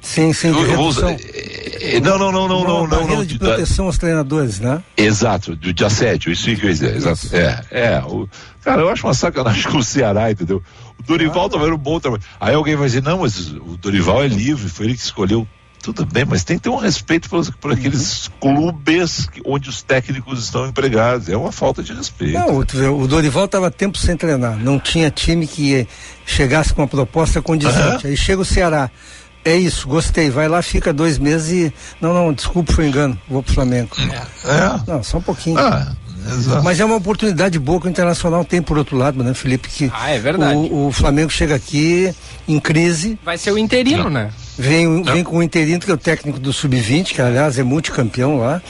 [0.00, 1.16] Sim, sim, de redução.
[1.80, 3.24] É, não, não, não, não, não, não, não.
[3.24, 4.82] de proteção aos treinadores, né?
[4.96, 7.28] Exato, de, de assédio, isso que eu ia dizer, exato.
[7.32, 8.00] É, é.
[8.00, 8.28] O,
[8.62, 10.62] cara, eu acho uma sacanagem com o Ceará, entendeu?
[10.98, 11.50] O Dorival ah.
[11.50, 12.22] também era um bom trabalho.
[12.40, 15.46] Aí alguém vai dizer, não, mas o Dorival é livre, foi ele que escolheu
[15.92, 18.32] tudo bem, mas tem que ter um respeito por, por aqueles uhum.
[18.40, 21.28] clubes onde os técnicos estão empregados.
[21.28, 22.34] É uma falta de respeito.
[22.34, 24.56] Não, o, o Dorival estava tempo sem treinar.
[24.56, 25.86] Não tinha time que
[26.24, 28.04] chegasse com uma proposta condizente.
[28.04, 28.10] Uhum.
[28.10, 28.90] Aí chega o Ceará.
[29.44, 30.28] É isso, gostei.
[30.28, 31.74] Vai lá, fica dois meses e.
[32.00, 33.16] Não, não, desculpa, foi engano.
[33.28, 33.90] Vou pro Flamengo.
[34.44, 34.90] É.
[34.90, 35.58] Não, só um pouquinho.
[35.58, 35.92] Ah.
[36.28, 36.64] Exato.
[36.64, 39.68] Mas é uma oportunidade boa que o Internacional tem por outro lado, né, Felipe?
[39.68, 40.56] Que ah, é verdade.
[40.56, 42.12] O, o Flamengo chega aqui
[42.48, 43.16] em crise.
[43.24, 44.10] Vai ser o interino, Não.
[44.10, 44.32] né?
[44.58, 48.38] Vem, vem com o interino, que é o técnico do Sub-20, que aliás é multicampeão
[48.38, 48.62] lá.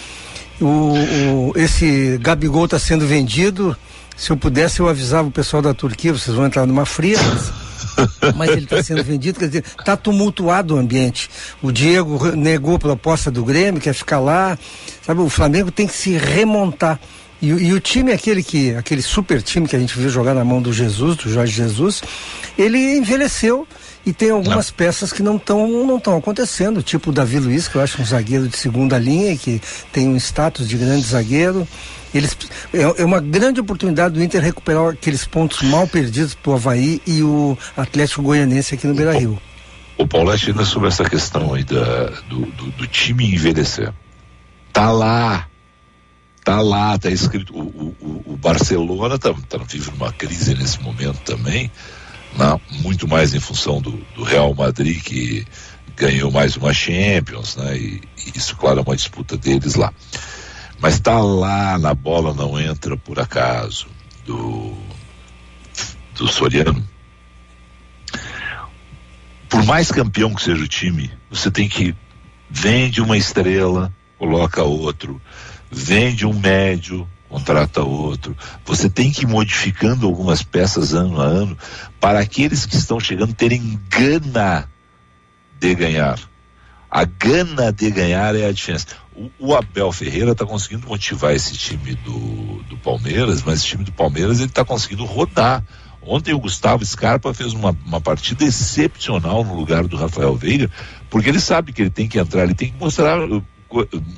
[0.60, 3.76] O, o, esse Gabigol está sendo vendido.
[4.16, 7.18] Se eu pudesse, eu avisava o pessoal da Turquia, vocês vão entrar numa fria.
[8.34, 11.30] mas ele está sendo vendido, quer dizer, está tumultuado o ambiente.
[11.62, 14.58] O Diego negou a proposta do Grêmio, quer ficar lá.
[15.02, 16.98] Sabe, o Flamengo tem que se remontar.
[17.40, 20.44] E, e, o time, aquele que, aquele super time que a gente viu jogar na
[20.44, 22.02] mão do Jesus, do Jorge Jesus,
[22.58, 23.68] ele envelheceu
[24.06, 24.76] e tem algumas não.
[24.76, 28.04] peças que não estão não estão acontecendo, tipo o Davi Luiz, que eu acho um
[28.06, 29.60] zagueiro de segunda linha, que
[29.92, 31.66] tem um status de grande zagueiro.
[32.14, 32.36] Eles,
[32.72, 37.20] é, é uma grande oportunidade do Inter recuperar aqueles pontos mal perdidos pro Havaí e
[37.20, 39.42] o Atlético Goianense aqui no Beira Rio.
[39.98, 43.92] O Paulette ainda sobre essa questão aí da, do, do, do time envelhecer.
[44.72, 45.48] Tá lá
[46.46, 47.52] tá lá, tá escrito.
[47.52, 51.72] O, o, o Barcelona tá, tá vive uma crise nesse momento também,
[52.36, 52.60] né?
[52.80, 55.46] muito mais em função do, do, Real Madrid que
[55.96, 57.76] ganhou mais uma Champions, né?
[57.76, 59.92] E, e, isso, claro, é uma disputa deles lá.
[60.78, 63.86] Mas tá lá na bola não entra por acaso
[64.24, 64.76] do
[66.14, 66.86] do Soriano.
[69.48, 71.94] Por mais campeão que seja o time, você tem que
[72.48, 75.20] vende uma estrela, coloca outro,
[75.70, 78.36] vende um médio, contrata outro.
[78.64, 81.58] Você tem que ir modificando algumas peças ano a ano
[82.00, 84.68] para aqueles que estão chegando terem gana
[85.58, 86.18] de ganhar.
[86.90, 88.86] A gana de ganhar é a diferença.
[89.14, 93.84] O, o Abel Ferreira está conseguindo motivar esse time do, do Palmeiras, mas esse time
[93.84, 95.62] do Palmeiras ele está conseguindo rodar.
[96.00, 100.70] Ontem o Gustavo Scarpa fez uma, uma partida excepcional no lugar do Rafael Veiga,
[101.10, 103.18] porque ele sabe que ele tem que entrar, ele tem que mostrar,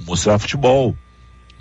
[0.06, 0.94] mostrar futebol.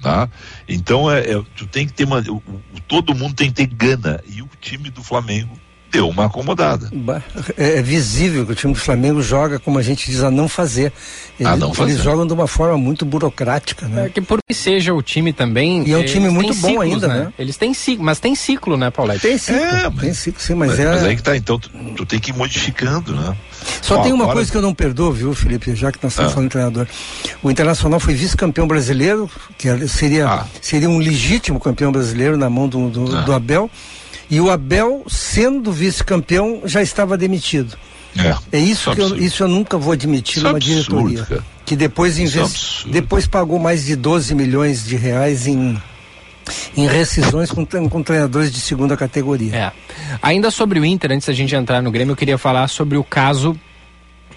[0.02, 0.30] Tá?
[0.68, 2.42] Então é, é, tu tem que ter uma, o,
[2.88, 5.60] todo mundo tem que ter gana e o time do Flamengo
[5.92, 6.92] deu uma acomodada.
[7.58, 10.48] É, é, visível que o time do Flamengo joga, como a gente diz, a não
[10.48, 10.92] fazer.
[11.40, 11.92] Eles, a não fazer.
[11.92, 14.08] eles jogam de uma forma muito burocrática, né?
[14.08, 15.88] É que por que seja o time também.
[15.88, 17.20] E é um time muito bom ciclos, ainda, né?
[17.26, 17.34] né?
[17.38, 19.22] Eles têm ciclo, mas tem ciclo, né, Paulette?
[19.22, 20.86] Tem ciclo, é, tem ciclo, sim, mas, mas, é.
[20.86, 23.36] Mas aí que tá, então tu, tu tem que ir modificando, né?
[23.82, 24.38] Só Ó, tem uma agora...
[24.38, 26.34] coisa que eu não perdoo, viu, Felipe, já que nós estamos ah.
[26.34, 26.88] falando de treinador.
[27.42, 30.46] O Internacional foi vice-campeão brasileiro, que seria, ah.
[30.62, 33.22] seria um legítimo campeão brasileiro na mão do, do, ah.
[33.22, 33.70] do Abel.
[34.30, 37.78] E o Abel, sendo vice-campeão, já estava demitido.
[38.18, 41.24] É, é isso, que eu, isso eu nunca vou admitir numa diretoria.
[41.24, 41.44] Cara.
[41.66, 42.88] Que depois, invest...
[42.90, 45.78] depois pagou mais de 12 milhões de reais em
[46.76, 49.54] em rescisões com, com treinadores de segunda categoria.
[49.54, 49.72] É.
[50.22, 53.04] Ainda sobre o Inter, antes da gente entrar no Grêmio, eu queria falar sobre o
[53.04, 53.60] caso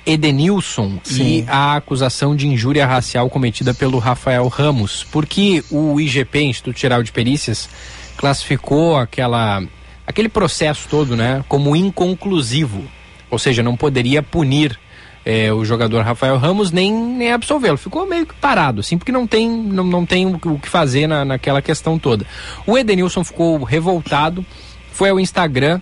[0.05, 1.23] Edenilson Sim.
[1.23, 7.03] e a acusação de injúria racial cometida pelo Rafael Ramos, porque o IGP, Instituto Geral
[7.03, 7.69] de Perícias,
[8.17, 9.63] classificou aquela
[10.11, 12.85] aquele processo todo, né, como inconclusivo,
[13.31, 14.79] ou seja, não poderia punir
[15.25, 17.77] é, o jogador Rafael Ramos nem, nem absolvê-lo.
[17.77, 21.25] Ficou meio que parado, assim, porque não tem, não, não tem o, que fazer na,
[21.25, 22.27] naquela questão toda.
[22.67, 24.45] O Edenilson ficou revoltado,
[24.93, 25.81] foi ao Instagram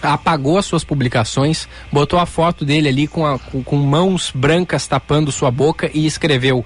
[0.00, 4.86] apagou as suas publicações, botou a foto dele ali com, a, com, com mãos brancas
[4.86, 6.64] tapando sua boca e escreveu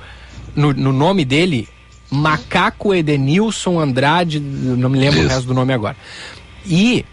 [0.54, 1.68] no, no nome dele
[2.10, 5.28] Macaco Edenilson Andrade, não me lembro Isso.
[5.28, 5.96] o resto do nome agora.
[6.66, 7.04] E,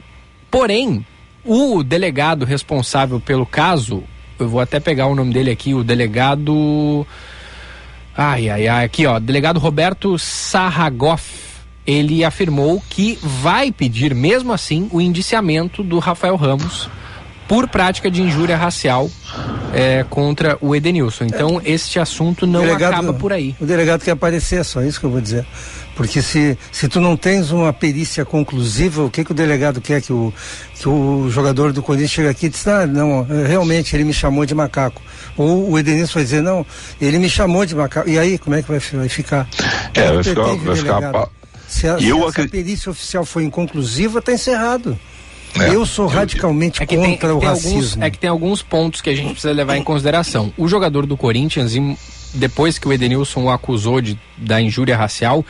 [0.49, 1.05] porém,
[1.45, 4.03] o delegado responsável pelo caso,
[4.39, 7.05] eu vou até pegar o nome dele aqui, o delegado.
[8.15, 11.43] Ai, ai, ai, aqui ó, delegado Roberto Sarragoff.
[11.85, 16.89] Ele afirmou que vai pedir, mesmo assim, o indiciamento do Rafael Ramos
[17.45, 19.09] por prática de injúria racial
[19.73, 21.25] é, contra o Edenilson.
[21.25, 23.55] Então, este assunto não delegado, acaba por aí.
[23.59, 25.45] O delegado quer aparecer, é só isso que eu vou dizer.
[25.95, 30.01] Porque se, se tu não tens uma perícia conclusiva, o que, que o delegado quer
[30.01, 30.33] que o,
[30.79, 34.45] que o jogador do Corinthians chegue aqui e diz, ah, não, realmente ele me chamou
[34.45, 35.01] de macaco.
[35.37, 36.65] Ou o Edenilson vai dizer, não,
[36.99, 38.09] ele me chamou de macaco.
[38.09, 39.47] E aí, como é que vai, vai ficar?
[39.93, 41.29] É, vai ficar, vai ficar...
[41.67, 44.97] Se a, eu se a perícia oficial foi inconclusiva, está encerrado.
[45.59, 45.69] É.
[45.69, 47.77] Eu sou radicalmente é contra tem, o tem racismo.
[47.77, 50.51] Alguns, é que tem alguns pontos que a gente precisa levar em consideração.
[50.57, 51.73] O jogador do Corinthians,
[52.33, 55.45] depois que o Edenilson o acusou de, da injúria racial,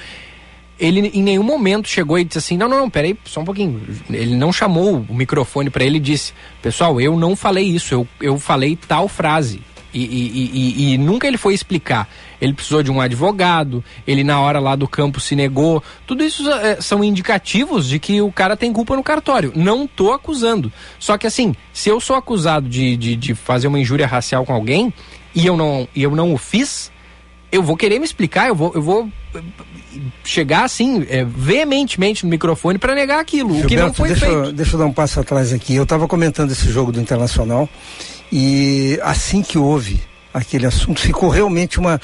[0.84, 3.82] ele em nenhum momento chegou e disse assim: não, não, não, peraí, só um pouquinho.
[4.10, 8.08] Ele não chamou o microfone para ele e disse: pessoal, eu não falei isso, eu,
[8.20, 9.62] eu falei tal frase.
[9.94, 12.10] E, e, e, e, nunca ele foi explicar.
[12.42, 15.84] Ele precisou de um advogado, ele na hora lá do campo se negou.
[16.08, 19.54] Tudo isso é, são indicativos de que o cara tem culpa no cartório.
[19.56, 20.74] Não tô acusando.
[20.98, 24.54] Só que assim, se eu sou acusado de, de, de fazer uma injúria racial com
[24.54, 24.92] alguém
[25.36, 26.92] e eu não, e eu não o fiz,
[27.52, 29.08] eu vou querer me explicar, eu vou, eu vou
[30.24, 34.26] chegar assim, é, veementemente no microfone para negar aquilo, Gilberto, o que não foi deixa,
[34.26, 34.52] feito.
[34.52, 35.76] Deixa eu dar um passo atrás aqui.
[35.76, 37.70] Eu estava comentando esse jogo do Internacional
[38.32, 40.02] e assim que houve
[40.34, 42.02] aquele assunto, ficou realmente uma.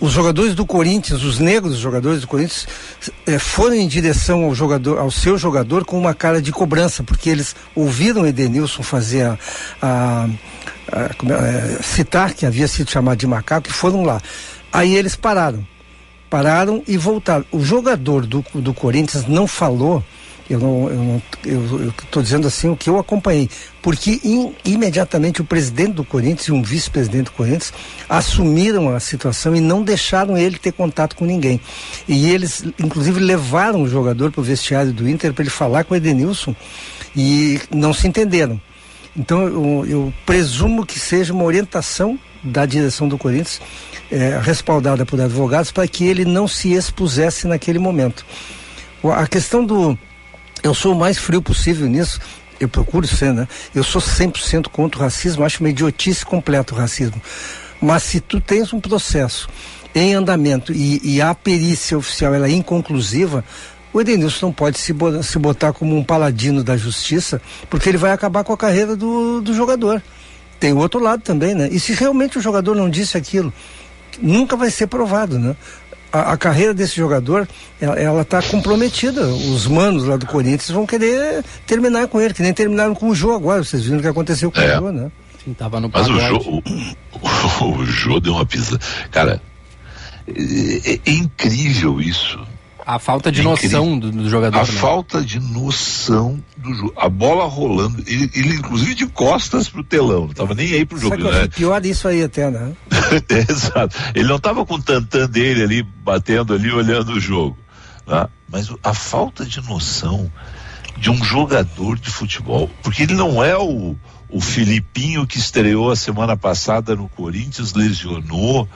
[0.00, 2.66] Os jogadores do Corinthians, os negros jogadores do Corinthians,
[3.26, 7.30] é, foram em direção ao jogador, ao seu jogador com uma cara de cobrança, porque
[7.30, 9.38] eles ouviram Edenilson fazer a,
[9.80, 10.28] a,
[10.90, 14.20] a, a é, citar que havia sido chamado de macaco e foram lá.
[14.72, 15.64] Aí eles pararam.
[16.30, 17.44] Pararam e voltaram.
[17.50, 20.02] O jogador do, do Corinthians não falou
[20.50, 23.48] eu não, eu estou dizendo assim o que eu acompanhei,
[23.80, 27.72] porque in, imediatamente o presidente do Corinthians e um vice-presidente do Corinthians
[28.08, 31.60] assumiram a situação e não deixaram ele ter contato com ninguém.
[32.08, 35.94] E eles, inclusive, levaram o jogador para o vestiário do Inter para ele falar com
[35.94, 36.52] o Edenilson
[37.14, 38.60] e não se entenderam.
[39.16, 43.60] Então eu, eu presumo que seja uma orientação da direção do Corinthians,
[44.10, 48.24] é, respaldada por advogados, para que ele não se expusesse naquele momento.
[49.04, 49.98] A questão do,
[50.62, 52.20] eu sou o mais frio possível nisso.
[52.58, 53.48] Eu procuro ser, né?
[53.74, 57.20] Eu sou 100% contra o racismo, acho uma idiotice completa o racismo.
[57.80, 59.48] Mas se tu tens um processo
[59.94, 63.42] em andamento e, e a perícia oficial ela é inconclusiva,
[63.92, 68.12] o Edenilson não pode se, se botar como um paladino da justiça, porque ele vai
[68.12, 70.02] acabar com a carreira do, do jogador.
[70.58, 71.68] Tem o outro lado também, né?
[71.70, 73.52] E se realmente o jogador não disse aquilo,
[74.20, 75.56] nunca vai ser provado, né?
[76.12, 77.48] a, a, carreira desse jogador,
[77.80, 79.26] ela está comprometida.
[79.26, 83.14] Os manos lá do Corinthians vão querer terminar com ele, que nem terminaram com o
[83.14, 83.62] Jô agora.
[83.62, 84.76] Vocês viram o que aconteceu com é.
[84.76, 85.10] o Jô, né?
[85.44, 88.78] Sim, tava no Mas o Jô, o, o, o Jô deu uma pisa.
[89.10, 89.40] Cara,
[90.26, 92.38] é, é, é incrível isso.
[92.86, 94.58] A falta de noção do, do, jogador.
[94.58, 94.66] A né?
[94.66, 96.92] falta de noção do jogo.
[96.96, 100.98] A bola rolando, ele, ele inclusive de costas pro telão, não tava nem aí pro
[100.98, 101.16] jogo.
[101.16, 101.48] Né?
[101.48, 102.72] Pior disso aí até, né?
[103.28, 103.96] é, exato.
[104.14, 107.56] Ele não tava com o tantã dele ali, batendo ali, olhando o jogo.
[108.06, 108.26] Né?
[108.48, 110.30] Mas a falta de noção
[110.96, 113.96] de um jogador de futebol, porque ele não é o,
[114.28, 118.68] o Filipinho que estreou a semana passada no Corinthians, lesionou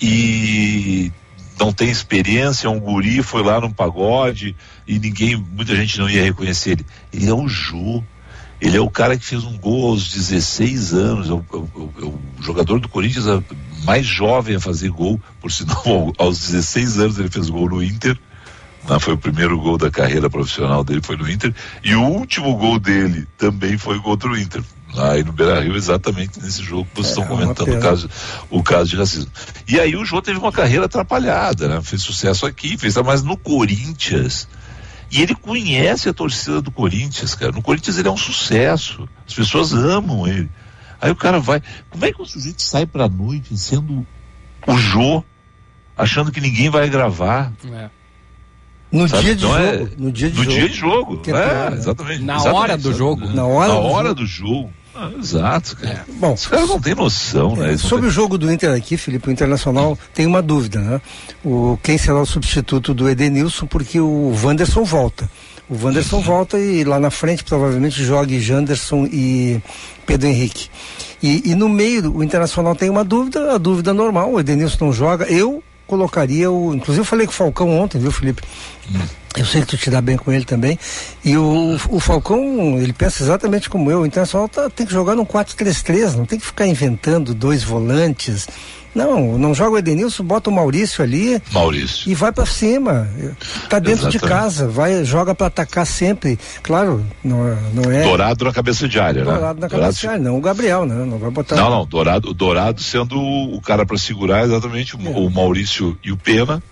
[0.00, 1.12] e
[1.58, 6.08] não tem experiência, é um guri, foi lá num pagode e ninguém, muita gente não
[6.08, 6.86] ia reconhecer ele.
[7.12, 8.02] Ele é o Jô.
[8.60, 11.92] Ele é o cara que fez um gol aos 16 anos, é o, é o,
[12.00, 13.42] é o jogador do Corinthians
[13.84, 18.18] mais jovem a fazer gol, por sinal, aos 16 anos ele fez gol no Inter.
[18.88, 21.54] Não, foi o primeiro gol da carreira profissional dele, foi no Inter.
[21.82, 24.62] E o último gol dele também foi contra o Inter
[24.96, 28.10] aí no Beira Rio, exatamente nesse jogo que vocês é, estão comentando, o caso,
[28.50, 29.30] o caso de racismo.
[29.66, 31.82] E aí o Jô teve uma carreira atrapalhada, né?
[31.82, 34.48] Fez sucesso aqui, fez, mas no Corinthians.
[35.10, 37.52] E ele conhece a torcida do Corinthians, cara.
[37.52, 39.08] No Corinthians ele é um sucesso.
[39.26, 40.50] As pessoas amam ele.
[41.00, 41.62] Aí o cara vai.
[41.90, 44.06] Como é que o sujeito sai pra noite sendo
[44.66, 45.22] o Jô,
[45.96, 47.52] achando que ninguém vai gravar?
[47.70, 47.90] É.
[48.90, 49.90] No dia de então é jogo.
[49.98, 50.56] no dia de no jogo.
[50.56, 51.22] Dia de jogo.
[51.26, 52.22] É, é, exatamente.
[52.22, 53.26] Na exatamente, hora do jogo.
[53.26, 54.20] Na hora, Na do, hora jogo.
[54.20, 54.72] do jogo.
[55.18, 56.04] Exato, cara.
[56.08, 57.66] Bom, Os caras não têm noção, né?
[57.66, 60.80] É, Eles não sobre o jogo do Inter aqui, Felipe, o Internacional tem uma dúvida,
[60.80, 61.00] né?
[61.44, 65.28] O, quem será o substituto do Edenilson, porque o Wanderson volta.
[65.68, 69.60] O Wanderson volta e lá na frente provavelmente jogue Janderson e
[70.06, 70.68] Pedro Henrique.
[71.22, 74.92] E, e no meio, o Internacional tem uma dúvida, a dúvida normal, o Edenilson não
[74.92, 75.24] joga.
[75.24, 76.74] Eu colocaria o.
[76.74, 78.42] Inclusive eu falei com o Falcão ontem, viu, Felipe?
[79.36, 80.78] Eu sei que tu te dá bem com ele também.
[81.24, 84.02] E o, o Falcão, ele pensa exatamente como eu.
[84.02, 88.46] O Internacional tá, tem que jogar num 4-3-3, não tem que ficar inventando dois volantes.
[88.94, 91.42] Não, não joga o Edenilson, bota o Maurício ali.
[91.50, 92.08] Maurício.
[92.08, 93.08] E vai para cima.
[93.68, 94.20] Tá dentro de Exatamente.
[94.20, 96.38] casa, vai, joga para atacar sempre.
[96.62, 98.04] Claro, não, é- não é.
[98.04, 99.32] Dourado na cabeça de área, né?
[99.32, 100.94] Dourado na cabeça, de área, não o Gabriel, né?
[101.04, 101.56] Não vai botar.
[101.56, 104.96] Não, não, Dourado, Dourado sendo o cara para segurar exatamente É.
[104.96, 106.62] o Maurício e o Pena,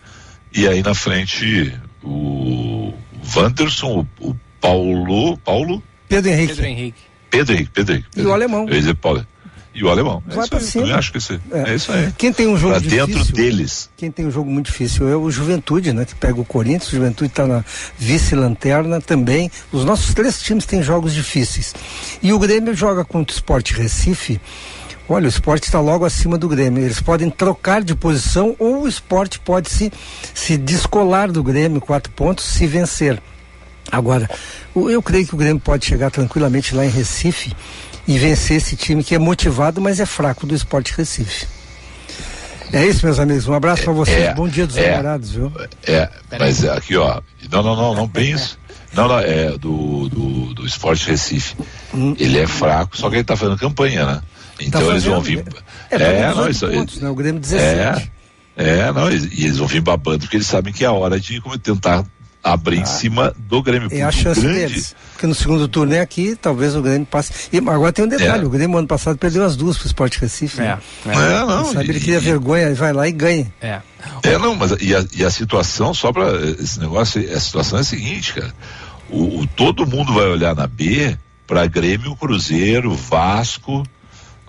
[0.54, 1.74] e aí na frente
[2.04, 2.92] o
[3.36, 6.48] Wanderson, o, o Paulo, Paulo, Pedro Henrique.
[6.54, 7.00] Pedro Henrique.
[7.30, 8.08] Pedro Henrique, Pedro Henrique.
[8.16, 8.66] E o alemão.
[8.68, 9.26] Eu ia dizer Paulo.
[9.74, 10.22] E o alemão.
[10.28, 10.82] É Vai isso pra aí, cima.
[10.84, 11.70] também acho que isso, é.
[11.70, 12.12] é isso aí.
[12.18, 13.06] Quem tem um jogo Pra difícil.
[13.06, 13.90] dentro deles.
[13.96, 16.04] Quem tem um jogo muito difícil é o Juventude, né?
[16.04, 17.64] Que pega o Corinthians, o Juventude está na
[17.98, 19.50] vice-lanterna também.
[19.72, 21.74] Os nossos três times têm jogos difíceis.
[22.22, 24.38] E o Grêmio joga contra o Sport Recife.
[25.12, 26.82] Olha, o esporte está logo acima do Grêmio.
[26.82, 29.92] Eles podem trocar de posição ou o esporte pode se,
[30.32, 33.20] se descolar do Grêmio, quatro pontos, se vencer.
[33.90, 34.26] Agora,
[34.74, 37.52] eu creio que o Grêmio pode chegar tranquilamente lá em Recife
[38.08, 41.46] e vencer esse time que é motivado, mas é fraco do Esporte Recife.
[42.72, 43.46] É isso, meus amigos.
[43.46, 44.16] Um abraço para vocês.
[44.16, 44.92] é, Bom dia dos é.
[44.92, 45.52] namorados, viu?
[45.86, 46.08] É,
[46.40, 47.20] mas aqui, ó.
[47.50, 48.58] Não, não, não, não bem isso.
[48.94, 51.54] Não, não, é do, do, do Esporte Recife.
[52.18, 54.22] Ele é fraco, só que ele tá fazendo campanha, né?
[54.66, 55.38] Então Tá eles vão vir.
[55.38, 55.44] né?
[55.90, 57.08] É, tá com não, 18 isso pontos, né?
[57.10, 58.12] O Grêmio É, 17.
[58.56, 61.18] é, não, e, e eles vão vir babando porque eles sabem que é a hora
[61.18, 62.04] de como, tentar
[62.44, 63.88] abrir em cima do Grêmio.
[63.92, 64.96] É a o chance grande, deles.
[65.12, 67.32] Porque no segundo turno é aqui, talvez o Grêmio passe.
[67.52, 68.46] E agora tem um detalhe: É.
[68.46, 70.60] o Grêmio ano passado perdeu as duas pro Esporte Recife.
[70.60, 70.76] né?
[71.06, 73.52] É, não, Sabe, ele e- cria vergonha, ele vai lá e ganha.
[73.60, 73.80] É.
[74.24, 77.82] É, não, mas e a, e a situação, só para esse negócio, a situação é
[77.82, 78.52] a seguinte, cara.
[79.08, 83.84] O, o- todo mundo vai olhar na B para Grêmio, Cruzeiro, Vasco,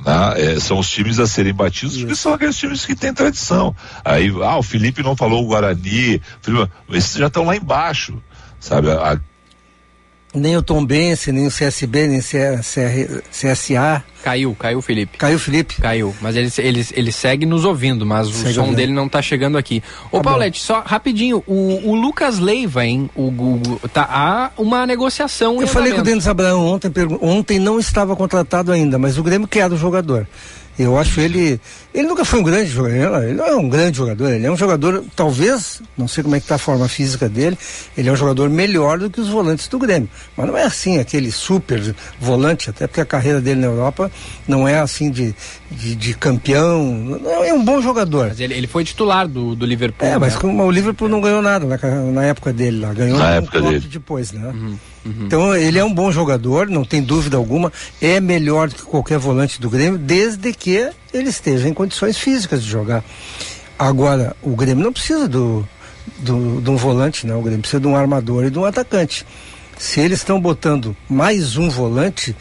[0.06, 0.34] né?
[0.56, 3.76] É, são os times a serem batidos, porque são aqueles times que têm tradição.
[4.04, 8.22] Aí, ah, o Felipe não falou o Guarani, Felipe- esses já estão lá embaixo,
[8.60, 8.92] sabe?
[8.92, 9.20] A-
[10.34, 12.60] Nem o Tombense, nem o CSB, nem o CR,
[13.32, 14.04] CSA.
[14.24, 15.18] Caiu, caiu o Felipe.
[15.18, 15.76] Caiu o Felipe.
[15.82, 18.76] Caiu, mas ele, ele, ele segue nos ouvindo, mas o Segue som ouvindo.
[18.78, 19.84] dele não tá chegando aqui.
[20.12, 23.10] Ô, Tá Paulette, só rapidinho, o, o Lucas Leiva, hein?
[23.16, 25.62] O, o- tá, há uma negociação.
[25.62, 26.04] Eu falei com o.
[26.04, 26.90] Denis Abraão ontem,
[27.22, 30.26] ontem não estava contratado ainda, mas o Grêmio quer o jogador.
[30.78, 31.60] Eu acho ele.
[31.94, 34.58] Ele nunca foi um grande jogador, ele não é um grande jogador, ele é um
[34.58, 37.56] jogador, talvez, não sei como é que está a forma física dele,
[37.96, 40.10] ele é um jogador melhor do que os volantes do Grêmio.
[40.36, 44.12] Mas não é assim, aquele super volante, até porque a carreira dele na Europa
[44.48, 45.36] não é assim de,
[45.70, 46.84] de, de campeão.
[46.84, 48.30] Não, é um bom jogador.
[48.30, 50.08] Mas ele, ele foi titular do, do Liverpool.
[50.08, 50.42] É, mas né?
[50.42, 51.78] como o Liverpool não ganhou nada na,
[52.12, 53.80] na época dele lá, ganhou Na um época dele.
[53.82, 54.48] depois, né?
[54.48, 58.84] Uhum, Então ele é um bom jogador, não tem dúvida alguma, é melhor do que
[58.84, 63.04] qualquer volante do Grêmio, desde que ele esteja em condições físicas de jogar.
[63.78, 65.68] Agora, o Grêmio não precisa do,
[66.20, 69.26] do, de um volante, não, o Grêmio precisa de um armador e de um atacante.
[69.78, 72.36] Se eles estão botando mais um volante,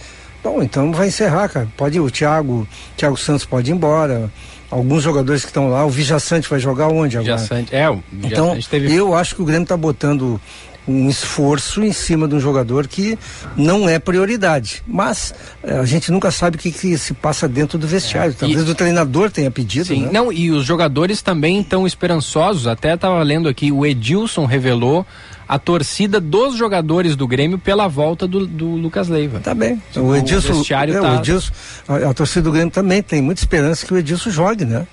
[0.45, 1.69] bom, então vai encerrar, cara.
[1.77, 4.31] Pode ir, o Thiago, Thiago Santos pode ir embora.
[4.71, 7.37] Alguns jogadores que estão lá, o Vijaçante vai jogar onde agora?
[7.37, 10.41] Vijaçante- é, o Então, Vijaçante teve- eu acho que o Grêmio está botando
[10.87, 13.18] um esforço em cima de um jogador que
[13.57, 14.83] não é prioridade.
[14.87, 18.35] Mas eh, a gente nunca sabe o que, que se passa dentro do vestiário.
[18.35, 20.11] Talvez o treinador tenha pedido, Sim, né?
[20.12, 22.66] não, e os jogadores também estão esperançosos.
[22.66, 25.07] Até estava lendo aqui, o Edilson revelou
[25.49, 29.39] a torcida dos jogadores do Grêmio pela volta do, do Lucas Leiva.
[29.41, 29.80] Tá bem.
[29.97, 31.53] O Edilson, vestiário é, tá- o Edilson
[31.87, 34.87] a, a torcida do Grêmio também tem muita esperança que o Edilson jogue, né?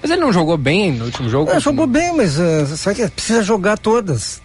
[0.00, 1.50] Mas ele não jogou bem no último jogo?
[1.50, 4.40] É, jogou bem, mas uh, sabe que precisa jogar todas.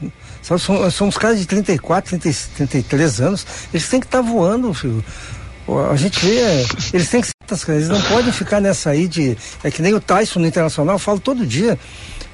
[0.58, 4.74] Sabe, são, são uns caras de 34, 30, 33 anos, eles têm que estar voando,
[4.74, 5.04] filho.
[5.90, 9.38] A gente vê, é, eles têm que ser, eles não podem ficar nessa aí de.
[9.64, 11.78] É que nem o Tyson no Internacional, eu falo todo dia.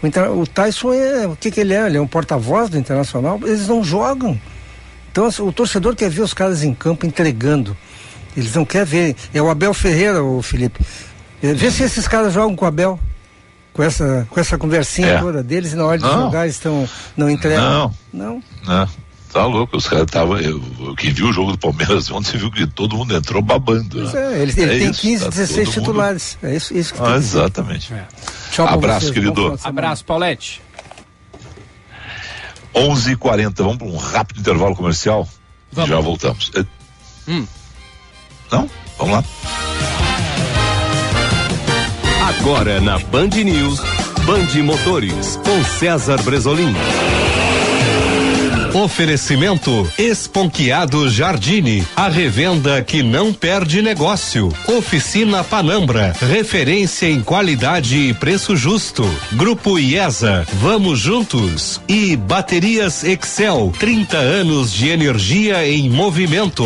[0.01, 1.27] O, o Tyson é.
[1.27, 1.85] O que, que ele é?
[1.85, 4.39] Ele é um porta-voz do Internacional, eles não jogam.
[5.11, 7.77] Então assim, o torcedor quer ver os caras em campo entregando.
[8.35, 9.15] Eles não querem ver.
[9.33, 10.79] É o Abel Ferreira, o Felipe.
[11.43, 12.99] É, Vê se esses caras jogam com o Abel.
[13.77, 15.19] Com essa, com essa conversinha É.
[15.19, 16.23] toda deles, e na hora de Não.
[16.23, 16.89] jogar eles estão.
[17.15, 17.93] Não entregam.
[18.11, 18.41] Não.
[18.41, 18.43] Não.
[18.67, 18.89] né?
[19.31, 20.37] Tá louco, os caras estavam.
[20.97, 23.99] Quem viu o jogo do Palmeiras ontem viu que todo mundo entrou babando.
[23.99, 24.39] Pois né?
[24.39, 26.37] é, ele, ele É tem isso, 15, tá 16 todo mundo- titulares.
[26.41, 27.93] É isso, isso que Ah, tem exatamente.
[28.51, 29.59] Tchau pra Abraço, vocês, querido.
[29.63, 30.59] Abraço, Paulette.
[32.73, 35.27] 11h40, vamos para um rápido intervalo comercial
[35.71, 35.87] Vamos.
[35.89, 36.51] e já voltamos.
[36.55, 36.65] É-
[37.31, 37.45] Hum.
[38.51, 38.69] Não?
[38.97, 39.23] Vamos lá.
[42.27, 43.79] Agora na Band News,
[44.25, 46.75] Band Motores, com César Bresolim.
[48.73, 54.53] Oferecimento Esponquiado Jardine, a revenda que não perde negócio.
[54.67, 59.09] Oficina Panambra, referência em qualidade e preço justo.
[59.31, 61.79] Grupo IESA, vamos juntos.
[61.87, 66.65] E Baterias Excel, 30 anos de energia em movimento.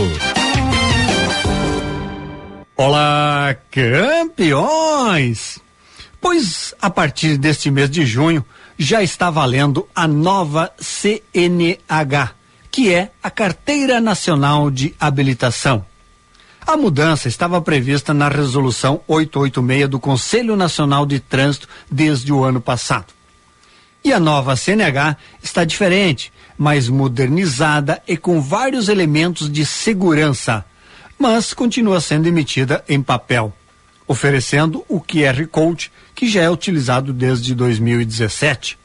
[2.83, 5.59] Olá, campeões!
[6.19, 8.43] Pois a partir deste mês de junho
[8.75, 12.31] já está valendo a nova CNH,
[12.71, 15.85] que é a Carteira Nacional de Habilitação.
[16.65, 22.59] A mudança estava prevista na Resolução 886 do Conselho Nacional de Trânsito desde o ano
[22.59, 23.13] passado.
[24.03, 30.65] E a nova CNH está diferente, mais modernizada e com vários elementos de segurança,
[31.21, 33.53] mas continua sendo emitida em papel,
[34.07, 38.75] oferecendo o QR Code que já é utilizado desde 2017.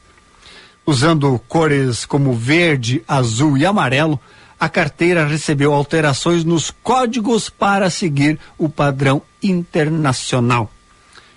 [0.85, 4.19] Usando cores como verde, azul e amarelo,
[4.59, 10.71] a carteira recebeu alterações nos códigos para seguir o padrão internacional.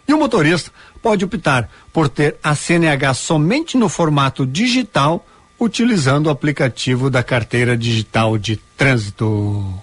[0.07, 0.71] E o motorista
[1.01, 5.27] pode optar por ter a CNH somente no formato digital,
[5.59, 9.83] utilizando o aplicativo da carteira digital de trânsito.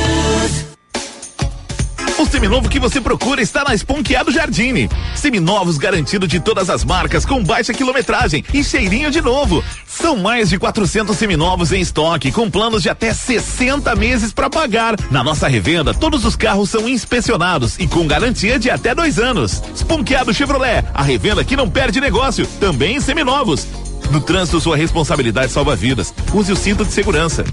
[2.41, 4.89] Seminovo que você procura está na Esponqueado Jardine.
[5.13, 9.63] Seminovos garantido de todas as marcas com baixa quilometragem e cheirinho de novo.
[9.85, 14.95] São mais de 400 seminovos em estoque com planos de até 60 meses para pagar.
[15.11, 19.61] Na nossa revenda, todos os carros são inspecionados e com garantia de até dois anos.
[19.75, 23.67] Esponqueado Chevrolet, a revenda que não perde negócio, também em seminovos.
[24.09, 26.11] No trânsito, sua responsabilidade salva vidas.
[26.33, 27.45] Use o cinto de segurança.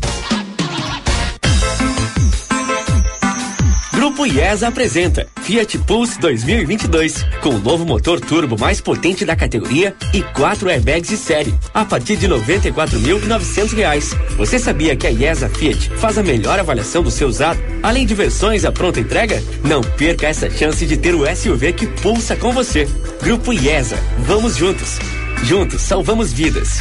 [4.18, 9.94] Grupo IESA apresenta Fiat Pulse 2022, com o novo motor turbo mais potente da categoria
[10.12, 14.18] e quatro airbags de série, a partir de R$ 94.900.
[14.36, 18.12] Você sabia que a IESA Fiat faz a melhor avaliação do seu usado, além de
[18.12, 19.40] versões à pronta entrega?
[19.62, 22.88] Não perca essa chance de ter o SUV que pulsa com você.
[23.22, 24.98] Grupo IESA, vamos juntos.
[25.44, 26.80] Juntos salvamos vidas.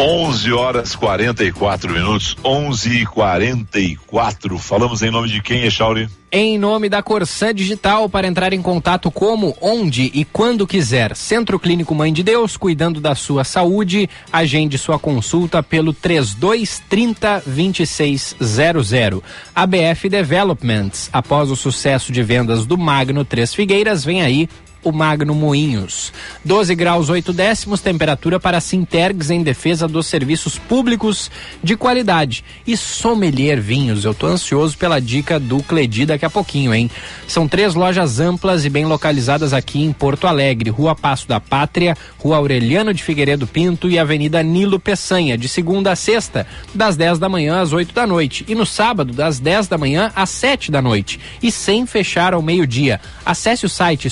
[0.00, 6.08] 11 horas 44 minutos, 11 e 44 Falamos em nome de quem, Echauri?
[6.30, 11.16] Em nome da Corsã Digital, para entrar em contato como, onde e quando quiser.
[11.16, 14.08] Centro Clínico Mãe de Deus, cuidando da sua saúde.
[14.32, 19.22] Agende sua consulta pelo 3230 2600.
[19.52, 21.10] ABF Developments.
[21.12, 24.48] Após o sucesso de vendas do Magno Três Figueiras, vem aí
[24.82, 26.12] o Magno Moinhos.
[26.44, 31.30] 12 graus 8 décimos, temperatura para Sintergs em defesa dos serviços públicos
[31.62, 32.44] de qualidade.
[32.66, 36.90] E Sommelier Vinhos, eu tô ansioso pela dica do Cledi daqui a pouquinho, hein?
[37.26, 41.96] São três lojas amplas e bem localizadas aqui em Porto Alegre, Rua Passo da Pátria,
[42.18, 47.18] Rua Aureliano de Figueiredo Pinto e Avenida Nilo Peçanha, de segunda a sexta, das 10
[47.18, 48.44] da manhã às 8 da noite.
[48.48, 51.20] E no sábado, das 10 da manhã às 7 da noite.
[51.42, 53.00] E sem fechar ao meio-dia.
[53.24, 54.08] Acesse o site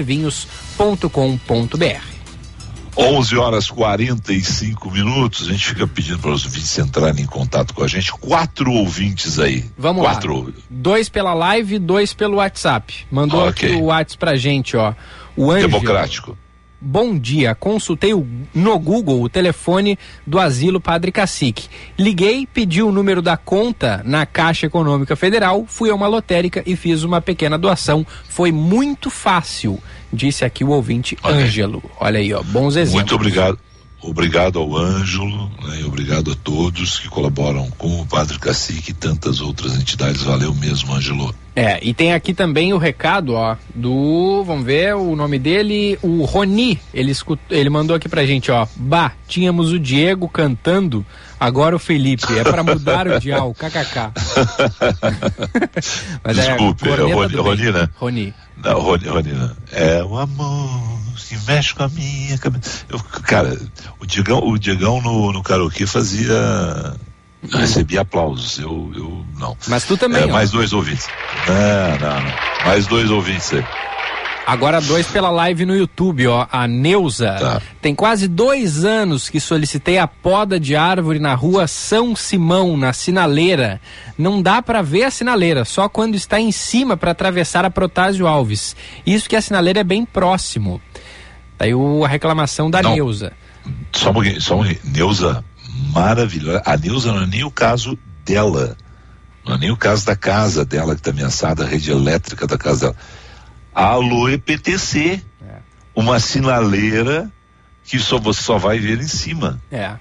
[0.00, 2.10] sommeliervinhos.com.br.
[2.96, 5.48] 11 horas 45 minutos.
[5.48, 8.10] A gente fica pedindo para os ouvintes entrarem em contato com a gente.
[8.12, 9.64] Quatro ouvintes aí.
[9.78, 10.46] Vamos Quatro.
[10.46, 10.52] lá.
[10.68, 13.06] Dois pela live, dois pelo WhatsApp.
[13.10, 13.68] Mandou Ok.
[13.68, 14.92] aqui o WhatsApp pra gente, ó.
[15.36, 15.70] O Ângelo.
[15.70, 16.36] Democrático.
[16.82, 21.68] Bom dia, consultei o- no Google o telefone do Asilo Padre Cacique.
[21.98, 26.74] Liguei, pedi o número da conta na Caixa Econômica Federal, fui a uma lotérica e
[26.76, 28.06] fiz uma pequena doação.
[28.28, 29.78] Foi muito fácil,
[30.10, 31.82] disse aqui o ouvinte Ângelo.
[32.00, 32.94] Olha aí, ó, bons exemplos.
[32.94, 33.58] Muito obrigado.
[34.02, 38.94] Obrigado ao Ângelo, né, e obrigado a todos que colaboram com o Padre Cacique e
[38.94, 40.22] tantas outras entidades.
[40.22, 41.34] Valeu mesmo, Ângelo.
[41.54, 46.24] É, e tem aqui também o recado, ó, do, vamos ver o nome dele, o
[46.24, 51.04] Roni, ele, escut, ele mandou aqui pra gente, ó, bah, tínhamos o Diego cantando,
[51.38, 54.12] agora o Felipe, é pra mudar o dial, kkk.
[56.22, 57.36] Mas é Desculpe, é, corneta Roni.
[57.36, 57.88] Roni, né?
[57.96, 58.34] Roni.
[58.62, 59.50] Não, Roni, Roni, não.
[59.72, 62.84] É o amor que mexe com a minha cabeça.
[62.88, 63.56] Eu, cara,
[64.00, 66.34] o Diegão, o Diegão no, no karaokê fazia.
[67.52, 68.58] Recebia aplausos.
[68.58, 69.56] Eu, eu não.
[69.68, 71.08] Mas tu também, É, mais dois ouvintes.
[71.46, 72.66] Não, não, não.
[72.66, 73.64] Mais dois ouvintes aí.
[74.46, 76.46] Agora dois pela live no YouTube, ó.
[76.50, 77.36] A Neuza.
[77.38, 77.62] Tá.
[77.80, 82.92] Tem quase dois anos que solicitei a poda de árvore na rua São Simão, na
[82.92, 83.80] sinaleira.
[84.18, 88.26] Não dá pra ver a sinaleira, só quando está em cima para atravessar a Protásio
[88.26, 88.74] Alves.
[89.06, 90.80] Isso que a sinaleira é bem próximo.
[91.56, 92.94] Daí o, a reclamação da Não.
[92.94, 93.32] Neuza.
[93.92, 94.80] Só um pouquinho, só um pouquinho.
[94.84, 95.44] Neuza,
[95.90, 96.62] maravilhosa.
[96.64, 98.76] A Neuza não é nem o caso dela.
[99.44, 102.58] Não é nem o caso da casa dela que está ameaçada, a rede elétrica da
[102.58, 102.96] casa dela.
[103.74, 105.22] Alô EPTC.
[105.94, 107.30] Uma sinaleira
[107.84, 109.60] que só você só vai ver em cima.
[109.70, 109.96] É.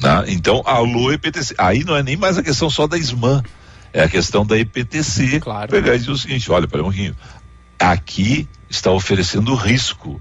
[0.00, 0.24] Tá?
[0.26, 1.54] Então, alô EPTC.
[1.58, 3.42] Aí não é nem mais a questão só da SMAN.
[3.92, 5.40] É a questão da EPTC.
[5.40, 5.70] Claro.
[5.70, 7.16] Pegar e dizer o seguinte: olha, peraí um pouquinho.
[7.78, 10.20] Aqui está oferecendo risco.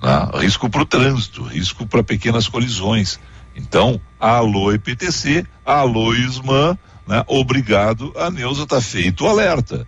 [0.00, 0.30] Tá?
[0.38, 3.18] Risco para o trânsito, risco para pequenas colisões.
[3.56, 6.76] Então, alô EPTC, alô ISMAN,
[7.08, 7.24] né?
[7.26, 9.86] obrigado, a Neuza está feito o alerta.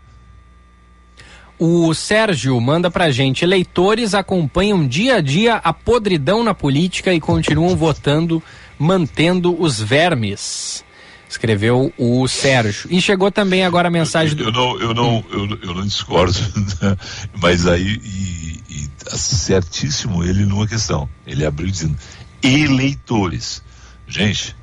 [1.59, 7.21] O Sérgio manda pra gente: eleitores acompanham dia a dia a podridão na política e
[7.21, 8.43] continuam votando,
[8.79, 10.85] mantendo os vermes.
[11.29, 12.89] Escreveu o Sérgio.
[12.91, 14.45] E chegou também agora a mensagem do.
[14.45, 16.39] Eu não, eu não, eu, não- eu não discordo,
[16.81, 16.97] né?
[17.43, 18.89] mas aí e, e
[19.19, 21.09] certíssimo ele numa questão.
[21.27, 21.99] Ele abriu dizendo
[22.43, 23.63] eleitores.
[24.07, 24.57] Gente,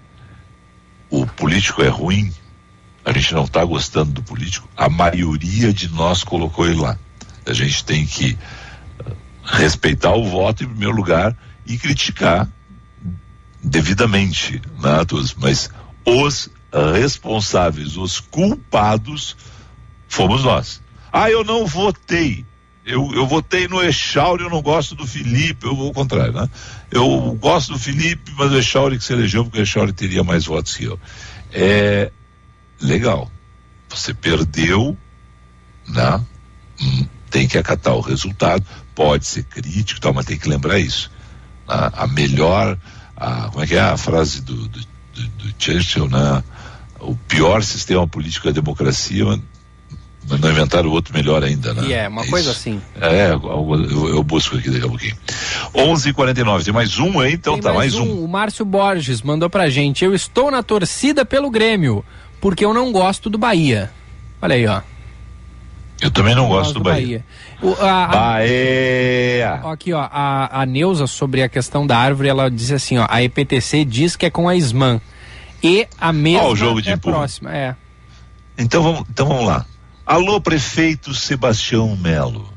[1.09, 2.34] o político é ruim,
[3.03, 6.97] a gente não está gostando do político, a maioria de nós colocou ele lá.
[7.45, 8.38] A gente tem que
[8.99, 9.11] eh,
[9.43, 12.49] respeitar o voto em primeiro lugar e criticar
[13.63, 15.69] devidamente, né, todos, mas
[16.05, 16.49] os
[16.93, 19.36] responsáveis, os culpados,
[20.07, 20.82] fomos nós.
[21.11, 22.45] Ah, eu não votei.
[22.86, 26.47] Eu, eu votei no Echauri, eu não gosto do Felipe, eu vou ao contrário, né?
[26.96, 30.46] Eu gosto do Felipe, mas o Echauri que se elegeu, porque o Echauri teria mais
[30.46, 30.98] votos que eu.
[31.52, 32.10] É
[32.80, 33.30] legal.
[33.89, 34.98] Você perdeu,
[35.86, 36.22] né?
[36.82, 38.66] Hum, tem que acatar o resultado,
[38.96, 41.12] pode ser crítico, tal, mas tem que lembrar isso.
[41.68, 42.78] A, a melhor,
[43.18, 46.41] a, como é que é a frase do, do, do, do Churchill, né?
[47.02, 49.26] O pior sistema político é a democracia,
[50.30, 51.88] mas não inventaram outro melhor ainda, né?
[51.88, 52.60] E é, uma coisa isso.
[52.60, 52.82] assim.
[53.02, 55.18] É, eu, eu busco aqui daqui a pouquinho.
[55.76, 58.23] 11:49 tem mais um aí, então Tem tá, mais, um.
[58.23, 62.03] O Márcio Borges mandou pra gente: Eu estou na torcida pelo Grêmio,
[62.39, 63.91] porque eu não gosto do Bahia.
[64.41, 64.82] Olha aí, ó.
[66.01, 67.23] Eu também não gosto do Bahia.
[67.61, 69.61] O, a, a- Bahia!
[69.63, 73.07] Ó, Aqui, ó, a, a Neuza, sobre a questão da árvore, ela disse assim, ó,
[73.09, 74.99] a EPTC diz que é com a SMAN.
[75.63, 77.15] E a mesma Ó, o jogo de é empurra.
[77.19, 77.76] próxima, é.
[78.57, 79.65] Então vamos, então vamos lá.
[80.05, 82.47] Alô, prefeito Sebastião Melo.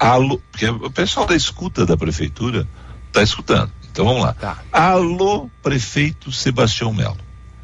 [0.00, 2.66] Alô, porque o pessoal da escuta da prefeitura
[3.08, 3.70] está escutando.
[3.92, 4.32] Então vamos lá.
[4.32, 4.56] Tá.
[4.72, 7.18] Alô, prefeito Sebastião Melo.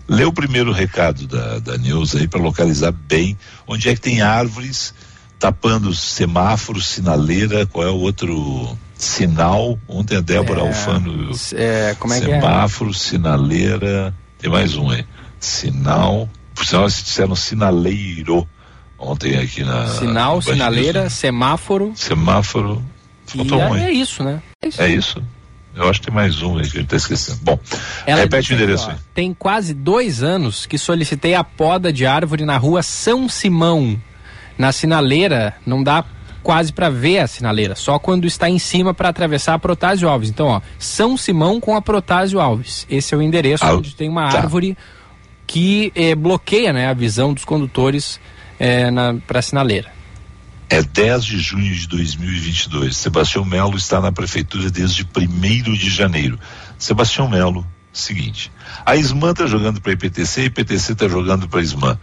[0.06, 4.20] Lê o primeiro recado da, da Neuza aí para localizar bem onde é que tem
[4.20, 4.92] árvores
[5.38, 9.78] tapando semáforos, sinaleira, qual é o outro sinal?
[9.88, 11.30] Ontem a Débora É, Alfano.
[11.54, 12.40] é, como é que é?
[12.40, 15.06] Semáforo, sinaleira, tem mais um aí.
[15.40, 18.46] Sinal, por sinal eles disseram sinaleiro
[18.98, 19.86] ontem aqui na.
[19.88, 21.92] Sinal, sinaleira, semáforo.
[21.94, 22.82] Semáforo.
[23.34, 24.40] E Faltou um é, é isso, né?
[24.62, 24.82] É isso.
[24.82, 25.22] É isso?
[25.74, 27.38] Eu acho que tem mais um aí que a gente tá esquecendo.
[27.42, 27.58] Bom,
[28.06, 28.94] Ela repete disse o endereço ó.
[29.12, 34.00] Tem quase dois anos que solicitei a poda de árvore na rua São Simão.
[34.56, 36.02] Na sinaleira, não dá
[36.42, 40.30] quase para ver a sinaleira, só quando está em cima para atravessar a Protásio Alves.
[40.30, 42.86] Então, ó, São Simão com a Protásio Alves.
[42.88, 44.38] Esse é o endereço Ah, onde tem uma tá.
[44.38, 44.78] árvore
[45.46, 48.18] que eh, bloqueia né, a visão dos condutores
[48.58, 48.90] eh,
[49.26, 49.96] para a sinaleira.
[50.68, 52.96] É 10 de junho de 2022.
[52.96, 56.38] Sebastião Melo está na prefeitura desde 1 de janeiro.
[56.76, 58.50] Sebastião Melo, seguinte.
[58.84, 61.98] A ISMAN está jogando para a IPTC, a IPTC está jogando para a ISMAN.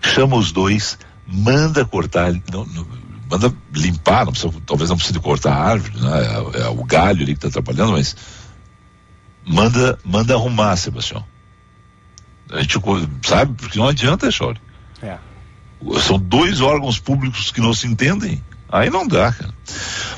[0.00, 2.86] Chama os dois, manda cortar, não, não,
[3.28, 6.10] manda limpar, não precisa, talvez não precise cortar a árvore, né?
[6.54, 8.14] é, é, o galho ali que está atrapalhando, mas
[9.44, 11.24] manda, manda arrumar, Sebastião.
[12.50, 12.78] A gente
[13.22, 14.60] sabe, porque não adianta, Chore.
[15.02, 15.18] É.
[16.00, 18.42] São dois órgãos públicos que não se entendem.
[18.68, 19.54] Aí não dá, cara.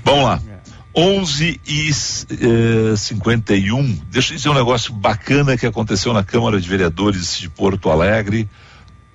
[0.04, 0.40] Vamos lá.
[0.48, 0.56] É.
[0.98, 4.00] 11 e eh, 51.
[4.10, 8.48] Deixa eu dizer um negócio bacana que aconteceu na Câmara de Vereadores de Porto Alegre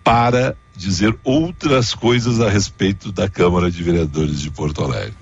[0.04, 5.16] para dizer outras coisas a respeito da Câmara de Vereadores de Porto Alegre.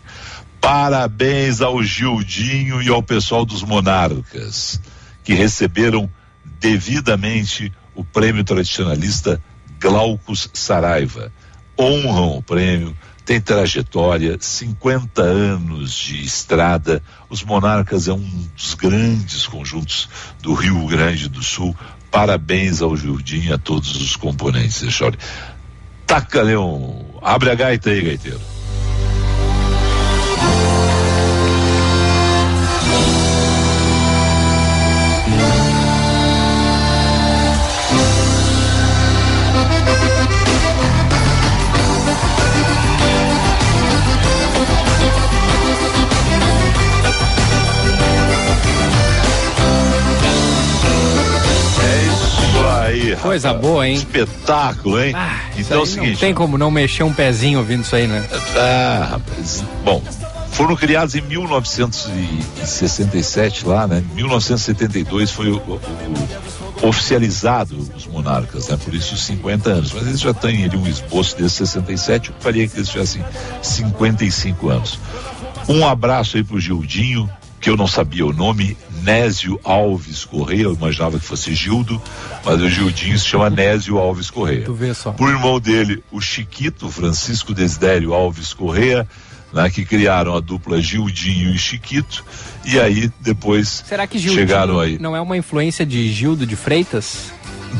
[0.59, 4.81] Parabéns ao Gildinho e ao pessoal dos Monarcas,
[5.23, 6.09] que receberam
[6.59, 9.41] devidamente o prêmio tradicionalista
[9.79, 11.31] Glaucus Saraiva.
[11.79, 17.01] Honram o prêmio, tem trajetória, 50 anos de estrada.
[17.29, 20.09] Os Monarcas é um dos grandes conjuntos
[20.41, 21.75] do Rio Grande do Sul.
[22.11, 24.83] Parabéns ao Jurdinho e a todos os componentes.
[26.07, 27.05] Taca, Leão.
[27.21, 28.48] Abre a gaita aí, gaiteiro.
[53.21, 53.93] Coisa boa, hein?
[53.95, 55.13] Espetáculo, hein?
[55.15, 56.11] Ah, então é o seguinte.
[56.13, 58.27] Não tem como não mexer um pezinho ouvindo isso aí, né?
[58.55, 59.63] Ah, rapaz.
[59.83, 60.01] Bom,
[60.51, 64.03] foram criados em 1967 lá, né?
[64.13, 65.79] 1972 foi o, o,
[66.83, 68.77] o, oficializado os monarcas, né?
[68.83, 69.93] Por isso 50 anos.
[69.93, 73.23] Mas eles já têm ali um esboço desde 67, eu faria que eles tivessem
[73.61, 74.99] 55 anos.
[75.67, 77.29] Um abraço aí pro Gildinho,
[77.61, 82.01] que eu não sabia o nome, Nésio Alves Correia, eu imaginava que fosse Gildo,
[82.43, 84.65] mas o Gildinho se chama Nésio Alves Correia.
[84.65, 85.11] Tu vê só.
[85.11, 89.07] Por irmão dele, o Chiquito, Francisco Desidério Alves Correia,
[89.53, 92.23] né, que criaram a dupla Gildinho e Chiquito,
[92.65, 94.99] e aí depois Será que Gildinho chegaram aí.
[94.99, 97.31] não é uma influência de Gildo de Freitas?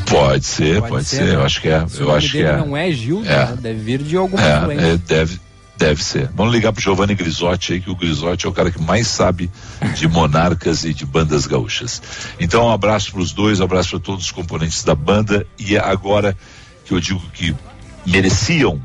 [0.08, 1.34] Pode ser, pode, pode ser, ser né?
[1.34, 1.86] eu acho que é.
[1.88, 2.56] Se eu acho que é.
[2.56, 3.46] não é Gildo, é.
[3.46, 3.58] Né?
[3.60, 4.86] deve vir de alguma é, influência.
[4.86, 5.40] É, deve,
[5.80, 6.28] Deve ser.
[6.34, 9.50] Vamos ligar pro Giovanni Grisotti aí, que o Grisotti é o cara que mais sabe
[9.94, 12.02] de monarcas e de bandas gaúchas.
[12.38, 15.46] Então, um abraço para os dois, um abraço para todos os componentes da banda.
[15.58, 16.36] E agora
[16.84, 17.56] que eu digo que
[18.04, 18.78] mereciam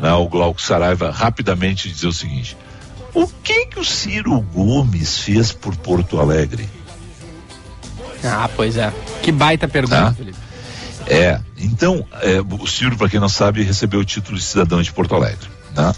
[0.00, 2.56] né, o Glauco Saraiva rapidamente dizer o seguinte:
[3.12, 6.66] o que que o Ciro Gomes fez por Porto Alegre?
[8.24, 8.90] Ah, pois é.
[9.22, 10.14] Que baita pergunta, ah?
[10.14, 10.38] Felipe.
[11.06, 14.90] É, então, é, o Ciro, para quem não sabe, recebeu o título de cidadão de
[14.90, 15.46] Porto Alegre.
[15.76, 15.92] Né?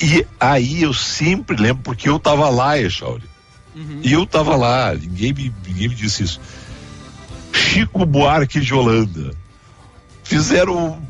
[0.00, 3.28] E aí eu sempre lembro, porque eu tava lá, Echauri.
[3.76, 4.00] Uhum.
[4.02, 6.40] E eu tava lá, ninguém me, ninguém me disse isso.
[7.52, 9.32] Chico Buarque de Holanda.
[10.24, 11.02] Fizeram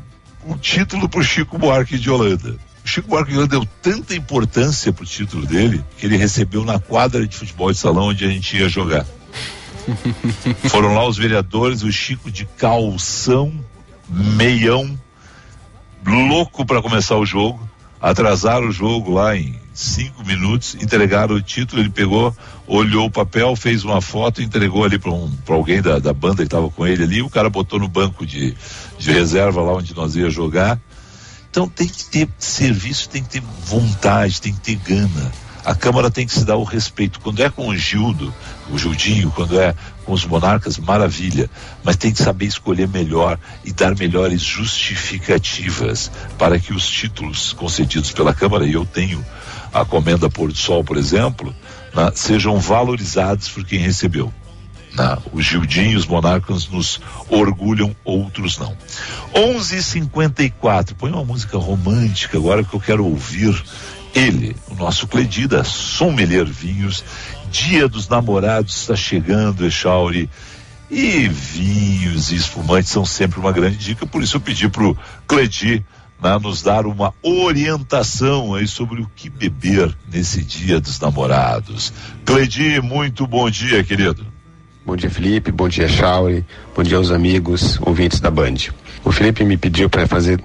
[0.45, 2.57] o, o título pro Chico Buarque de Holanda.
[2.83, 6.77] O Chico Buarque de Holanda deu tanta importância pro título dele que ele recebeu na
[6.77, 9.05] quadra de futebol de salão onde a gente ia jogar.
[10.69, 13.53] Foram lá os vereadores, o Chico de calção,
[14.09, 14.99] meião,
[16.05, 17.70] louco para começar o jogo
[18.01, 22.35] atrasaram o jogo lá em cinco minutos, entregaram o título, ele pegou,
[22.67, 26.43] olhou o papel, fez uma foto, entregou ali para um, alguém da, da banda que
[26.43, 28.55] estava com ele ali, o cara botou no banco de,
[28.97, 30.79] de reserva lá onde nós ia jogar.
[31.49, 35.31] Então tem que ter serviço, tem que ter vontade, tem que ter gana
[35.63, 37.19] a Câmara tem que se dar o respeito.
[37.19, 38.33] Quando é com o Gildo,
[38.69, 41.49] o Gildinho, quando é com os monarcas, maravilha.
[41.83, 48.11] Mas tem que saber escolher melhor e dar melhores justificativas para que os títulos concedidos
[48.11, 49.23] pela Câmara, e eu tenho
[49.73, 51.53] a Comenda Pôr do Sol, por exemplo,
[52.13, 54.33] sejam valorizados por quem recebeu.
[54.93, 55.17] Né?
[55.31, 56.99] Os Gildinho, os monarcas nos
[57.29, 58.75] orgulham, outros não.
[59.33, 60.95] 11:54.
[60.95, 63.63] Põe uma música romântica agora que eu quero ouvir
[64.13, 67.03] ele, o nosso Cledida, Sommelier Vinhos,
[67.51, 70.29] Dia dos Namorados está chegando, Echauri.
[70.89, 75.85] E vinhos e espumantes são sempre uma grande dica, por isso eu pedi pro Cledi
[76.21, 81.91] né, nos dar uma orientação aí sobre o que beber nesse Dia dos Namorados.
[82.25, 84.25] Cledi, muito bom dia, querido.
[84.85, 85.51] Bom dia, Felipe.
[85.51, 86.45] Bom dia, Chauri.
[86.75, 88.55] Bom dia aos amigos, ouvintes da Band.
[89.03, 90.39] O Felipe me pediu para fazer,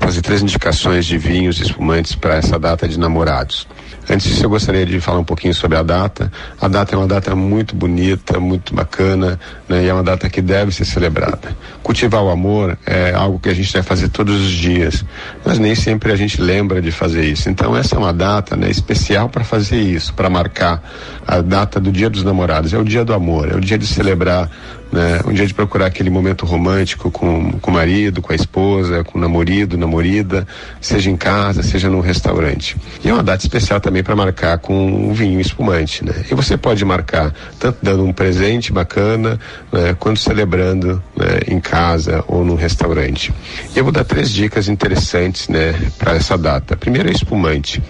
[0.00, 3.66] fazer três indicações de vinhos e espumantes para essa data de namorados.
[4.10, 6.30] Antes disso, eu gostaria de falar um pouquinho sobre a data.
[6.60, 9.38] A data é uma data muito bonita, muito bacana,
[9.68, 9.84] né?
[9.84, 11.56] E é uma data que deve ser celebrada.
[11.82, 15.04] Cultivar o amor é algo que a gente deve fazer todos os dias,
[15.44, 17.48] mas nem sempre a gente lembra de fazer isso.
[17.48, 20.82] Então, essa é uma data, né, especial para fazer isso, para marcar
[21.26, 22.74] a data do Dia dos Namorados.
[22.74, 24.50] É o dia do amor, é o dia de celebrar
[24.92, 25.20] né?
[25.26, 29.18] Um dia de procurar aquele momento romântico com, com o marido, com a esposa, com
[29.18, 29.42] o namorado,
[29.76, 30.46] namorida,
[30.80, 32.76] seja em casa, seja num restaurante.
[33.02, 36.14] E é uma data especial também para marcar com um vinho espumante, né?
[36.30, 39.40] E você pode marcar tanto dando um presente bacana,
[39.72, 39.96] né?
[39.98, 41.40] Quanto celebrando né?
[41.48, 43.32] em casa ou num restaurante.
[43.74, 45.74] E eu vou dar três dicas interessantes, né?
[45.98, 46.76] Para essa data.
[46.76, 47.82] Primeiro é espumante.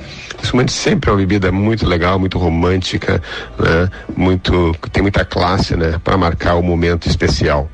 [0.42, 3.22] Espumante sempre é uma bebida muito legal, muito romântica,
[3.58, 3.88] né?
[4.16, 6.00] Muito, tem muita classe, né?
[6.02, 7.70] Para marcar o momento especial.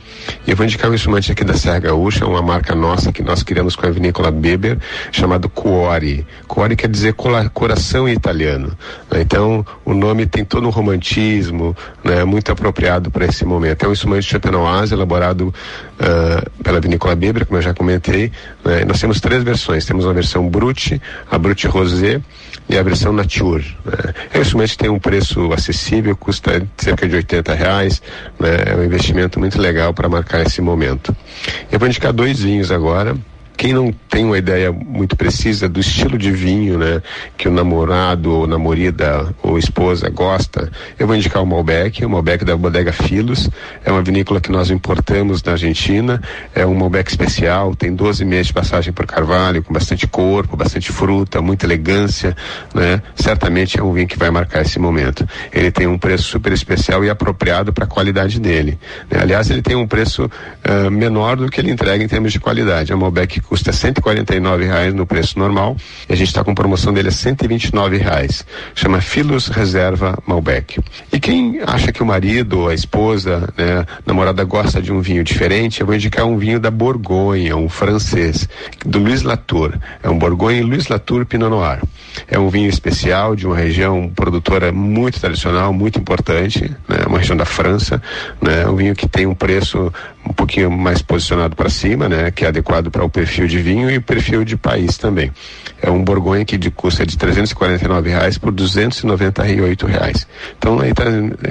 [0.46, 3.42] E eu vou indicar um espumante aqui da Serra Gaúcha, uma marca nossa que nós
[3.42, 4.78] criamos com a vinícola Beber,
[5.10, 6.26] chamado Cuori.
[6.46, 8.76] Cuori quer dizer coração em italiano.
[9.10, 9.22] Né?
[9.22, 12.24] Então, o nome tem todo um romantismo, né?
[12.24, 13.84] Muito apropriado para esse momento.
[13.84, 15.54] É um espumante de Champenoise, elaborado
[15.98, 18.32] uh, pela vinícola Beber, como eu já comentei.
[18.64, 18.84] Né?
[18.84, 19.84] Nós temos três versões.
[19.84, 22.20] Temos uma versão Brut, a Brut Rosé
[22.68, 23.76] e a versão Nature.
[23.84, 24.14] Né?
[24.32, 28.02] É um instrumento que tem um preço acessível, custa cerca de 80 reais,
[28.38, 28.48] né?
[28.66, 31.16] é um investimento muito legal para marcar esse momento.
[31.70, 33.16] Eu vou indicar dois vinhos agora.
[33.58, 37.02] Quem não tem uma ideia muito precisa do estilo de vinho, né,
[37.36, 42.44] que o namorado ou namorada ou esposa gosta, eu vou indicar o Malbec, o Malbec
[42.44, 43.50] da Bodega Filos.
[43.84, 46.22] É uma vinícola que nós importamos da Argentina.
[46.54, 50.92] É um Malbec especial, tem 12 meses de passagem por carvalho, com bastante corpo, bastante
[50.92, 52.36] fruta, muita elegância,
[52.72, 53.02] né?
[53.16, 55.28] Certamente é um vinho que vai marcar esse momento.
[55.52, 58.78] Ele tem um preço super especial e apropriado para a qualidade dele.
[59.10, 59.18] Né?
[59.20, 62.92] Aliás, ele tem um preço uh, menor do que ele entrega em termos de qualidade.
[62.92, 65.76] É um Malbec custa 149 reais no preço normal
[66.08, 68.44] e a gente está com promoção dele a 129 reais.
[68.74, 70.78] Chama Filos Reserva Malbec.
[71.10, 75.24] E quem acha que o marido, a esposa, né, a namorada gosta de um vinho
[75.24, 78.48] diferente, eu vou indicar um vinho da Borgonha, um francês,
[78.84, 79.72] do Luiz Latour.
[80.02, 81.80] É um Borgonha Luiz Latour Pinot Noir.
[82.26, 87.36] É um vinho especial de uma região produtora muito tradicional, muito importante, né, uma região
[87.36, 88.02] da França,
[88.40, 89.92] né, um vinho que tem um preço
[90.28, 93.90] um pouquinho mais posicionado para cima, né, que é adequado para o perfil de vinho
[93.90, 95.32] e o perfil de país também.
[95.80, 100.26] É um Borgonha que de, custa de 349 reais por 298 reais.
[100.58, 101.04] Então aí tá,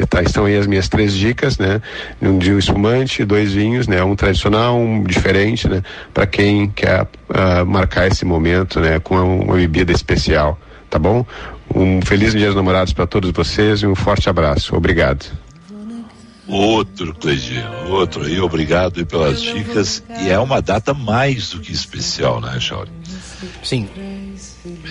[0.10, 1.82] tá, estão aí as minhas três dicas, né,
[2.22, 5.82] um de um espumante, dois vinhos, né, um tradicional, um diferente, né,
[6.14, 10.60] para quem quer uh, marcar esse momento, né, com uma bebida especial,
[10.90, 11.26] tá bom?
[11.74, 14.76] Um feliz Dia dos Namorados para todos vocês e um forte abraço.
[14.76, 15.47] Obrigado.
[16.48, 20.02] Outro, Cleidinho, outro aí, obrigado aí pelas dicas.
[20.22, 22.90] E é uma data mais do que especial, né, Chauri?
[23.62, 23.90] Sim.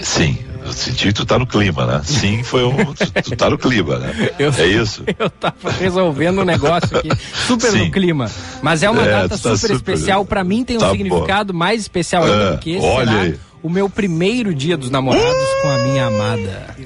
[0.02, 2.02] Sim, eu senti que tu tá no clima, né?
[2.04, 2.92] Sim, foi um.
[2.94, 4.30] Tu, tu tá no clima, né?
[4.38, 5.04] Eu, é isso?
[5.18, 7.10] Eu tava resolvendo um negócio aqui,
[7.46, 7.86] super Sim.
[7.86, 8.30] no clima.
[8.62, 10.24] Mas é uma é, data tá super, super, especial.
[10.24, 11.58] Para mim tem um tá significado bom.
[11.58, 12.86] mais especial ainda é, do que esse.
[12.86, 13.40] Olha será aí.
[13.62, 16.76] o meu primeiro dia dos namorados com a minha amada.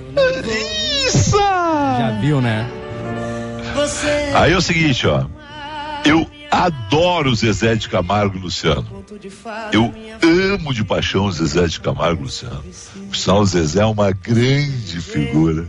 [1.06, 1.36] Isso!
[1.36, 2.79] Já viu, né?
[4.34, 5.26] Aí é o seguinte, ó.
[6.04, 9.04] Eu adoro Zezé de Camargo e Luciano.
[9.72, 9.92] Eu
[10.54, 12.64] amo de paixão o Zezé de Camargo e Luciano.
[13.38, 15.66] O Zezé é uma grande figura.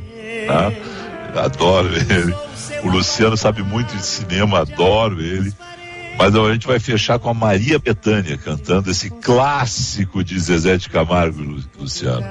[0.48, 0.72] Tá?
[1.44, 2.34] Adoro ele.
[2.84, 5.54] O Luciano sabe muito de cinema, adoro ele.
[6.18, 10.90] Mas a gente vai fechar com a Maria Betânia cantando esse clássico de Zezé de
[10.90, 11.42] Camargo,
[11.80, 12.26] Luciano.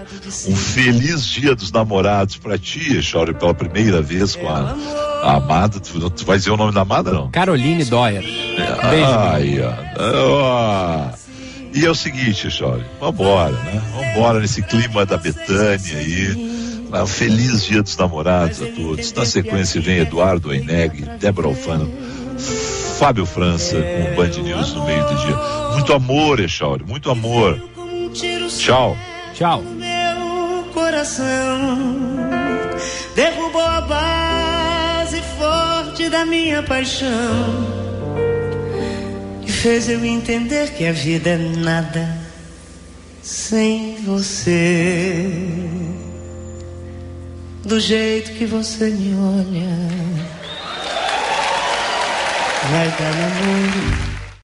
[0.46, 4.76] Um feliz dia dos namorados para ti, Chore, pela primeira vez com a,
[5.22, 5.80] a amada.
[5.80, 7.30] Tu, tu, vai dizer o nome da amada, não?
[7.30, 8.22] Caroline Doyer.
[8.22, 9.10] Beijo.
[9.12, 9.58] Ai,
[9.98, 11.08] ó.
[11.72, 13.82] E é o seguinte, Chore, vambora, né?
[13.94, 16.50] Vambora nesse clima da Betânia aí.
[16.92, 19.12] Um feliz dia dos namorados a todos.
[19.12, 21.88] Na sequência vem Eduardo Eneg, Débora Alfano
[23.00, 25.34] Fábio França com o Band News no meio do dia.
[25.72, 27.58] Muito amor, Echauri, muito amor.
[28.58, 28.94] Tchau.
[29.32, 29.62] Tchau.
[29.62, 31.78] Meu coração
[33.16, 37.08] derrubou a base forte da minha paixão
[39.46, 42.18] e fez eu entender que a vida é nada
[43.22, 45.26] sem você.
[47.64, 50.39] Do jeito que você me olha
[52.68, 54.09] vai dar namoro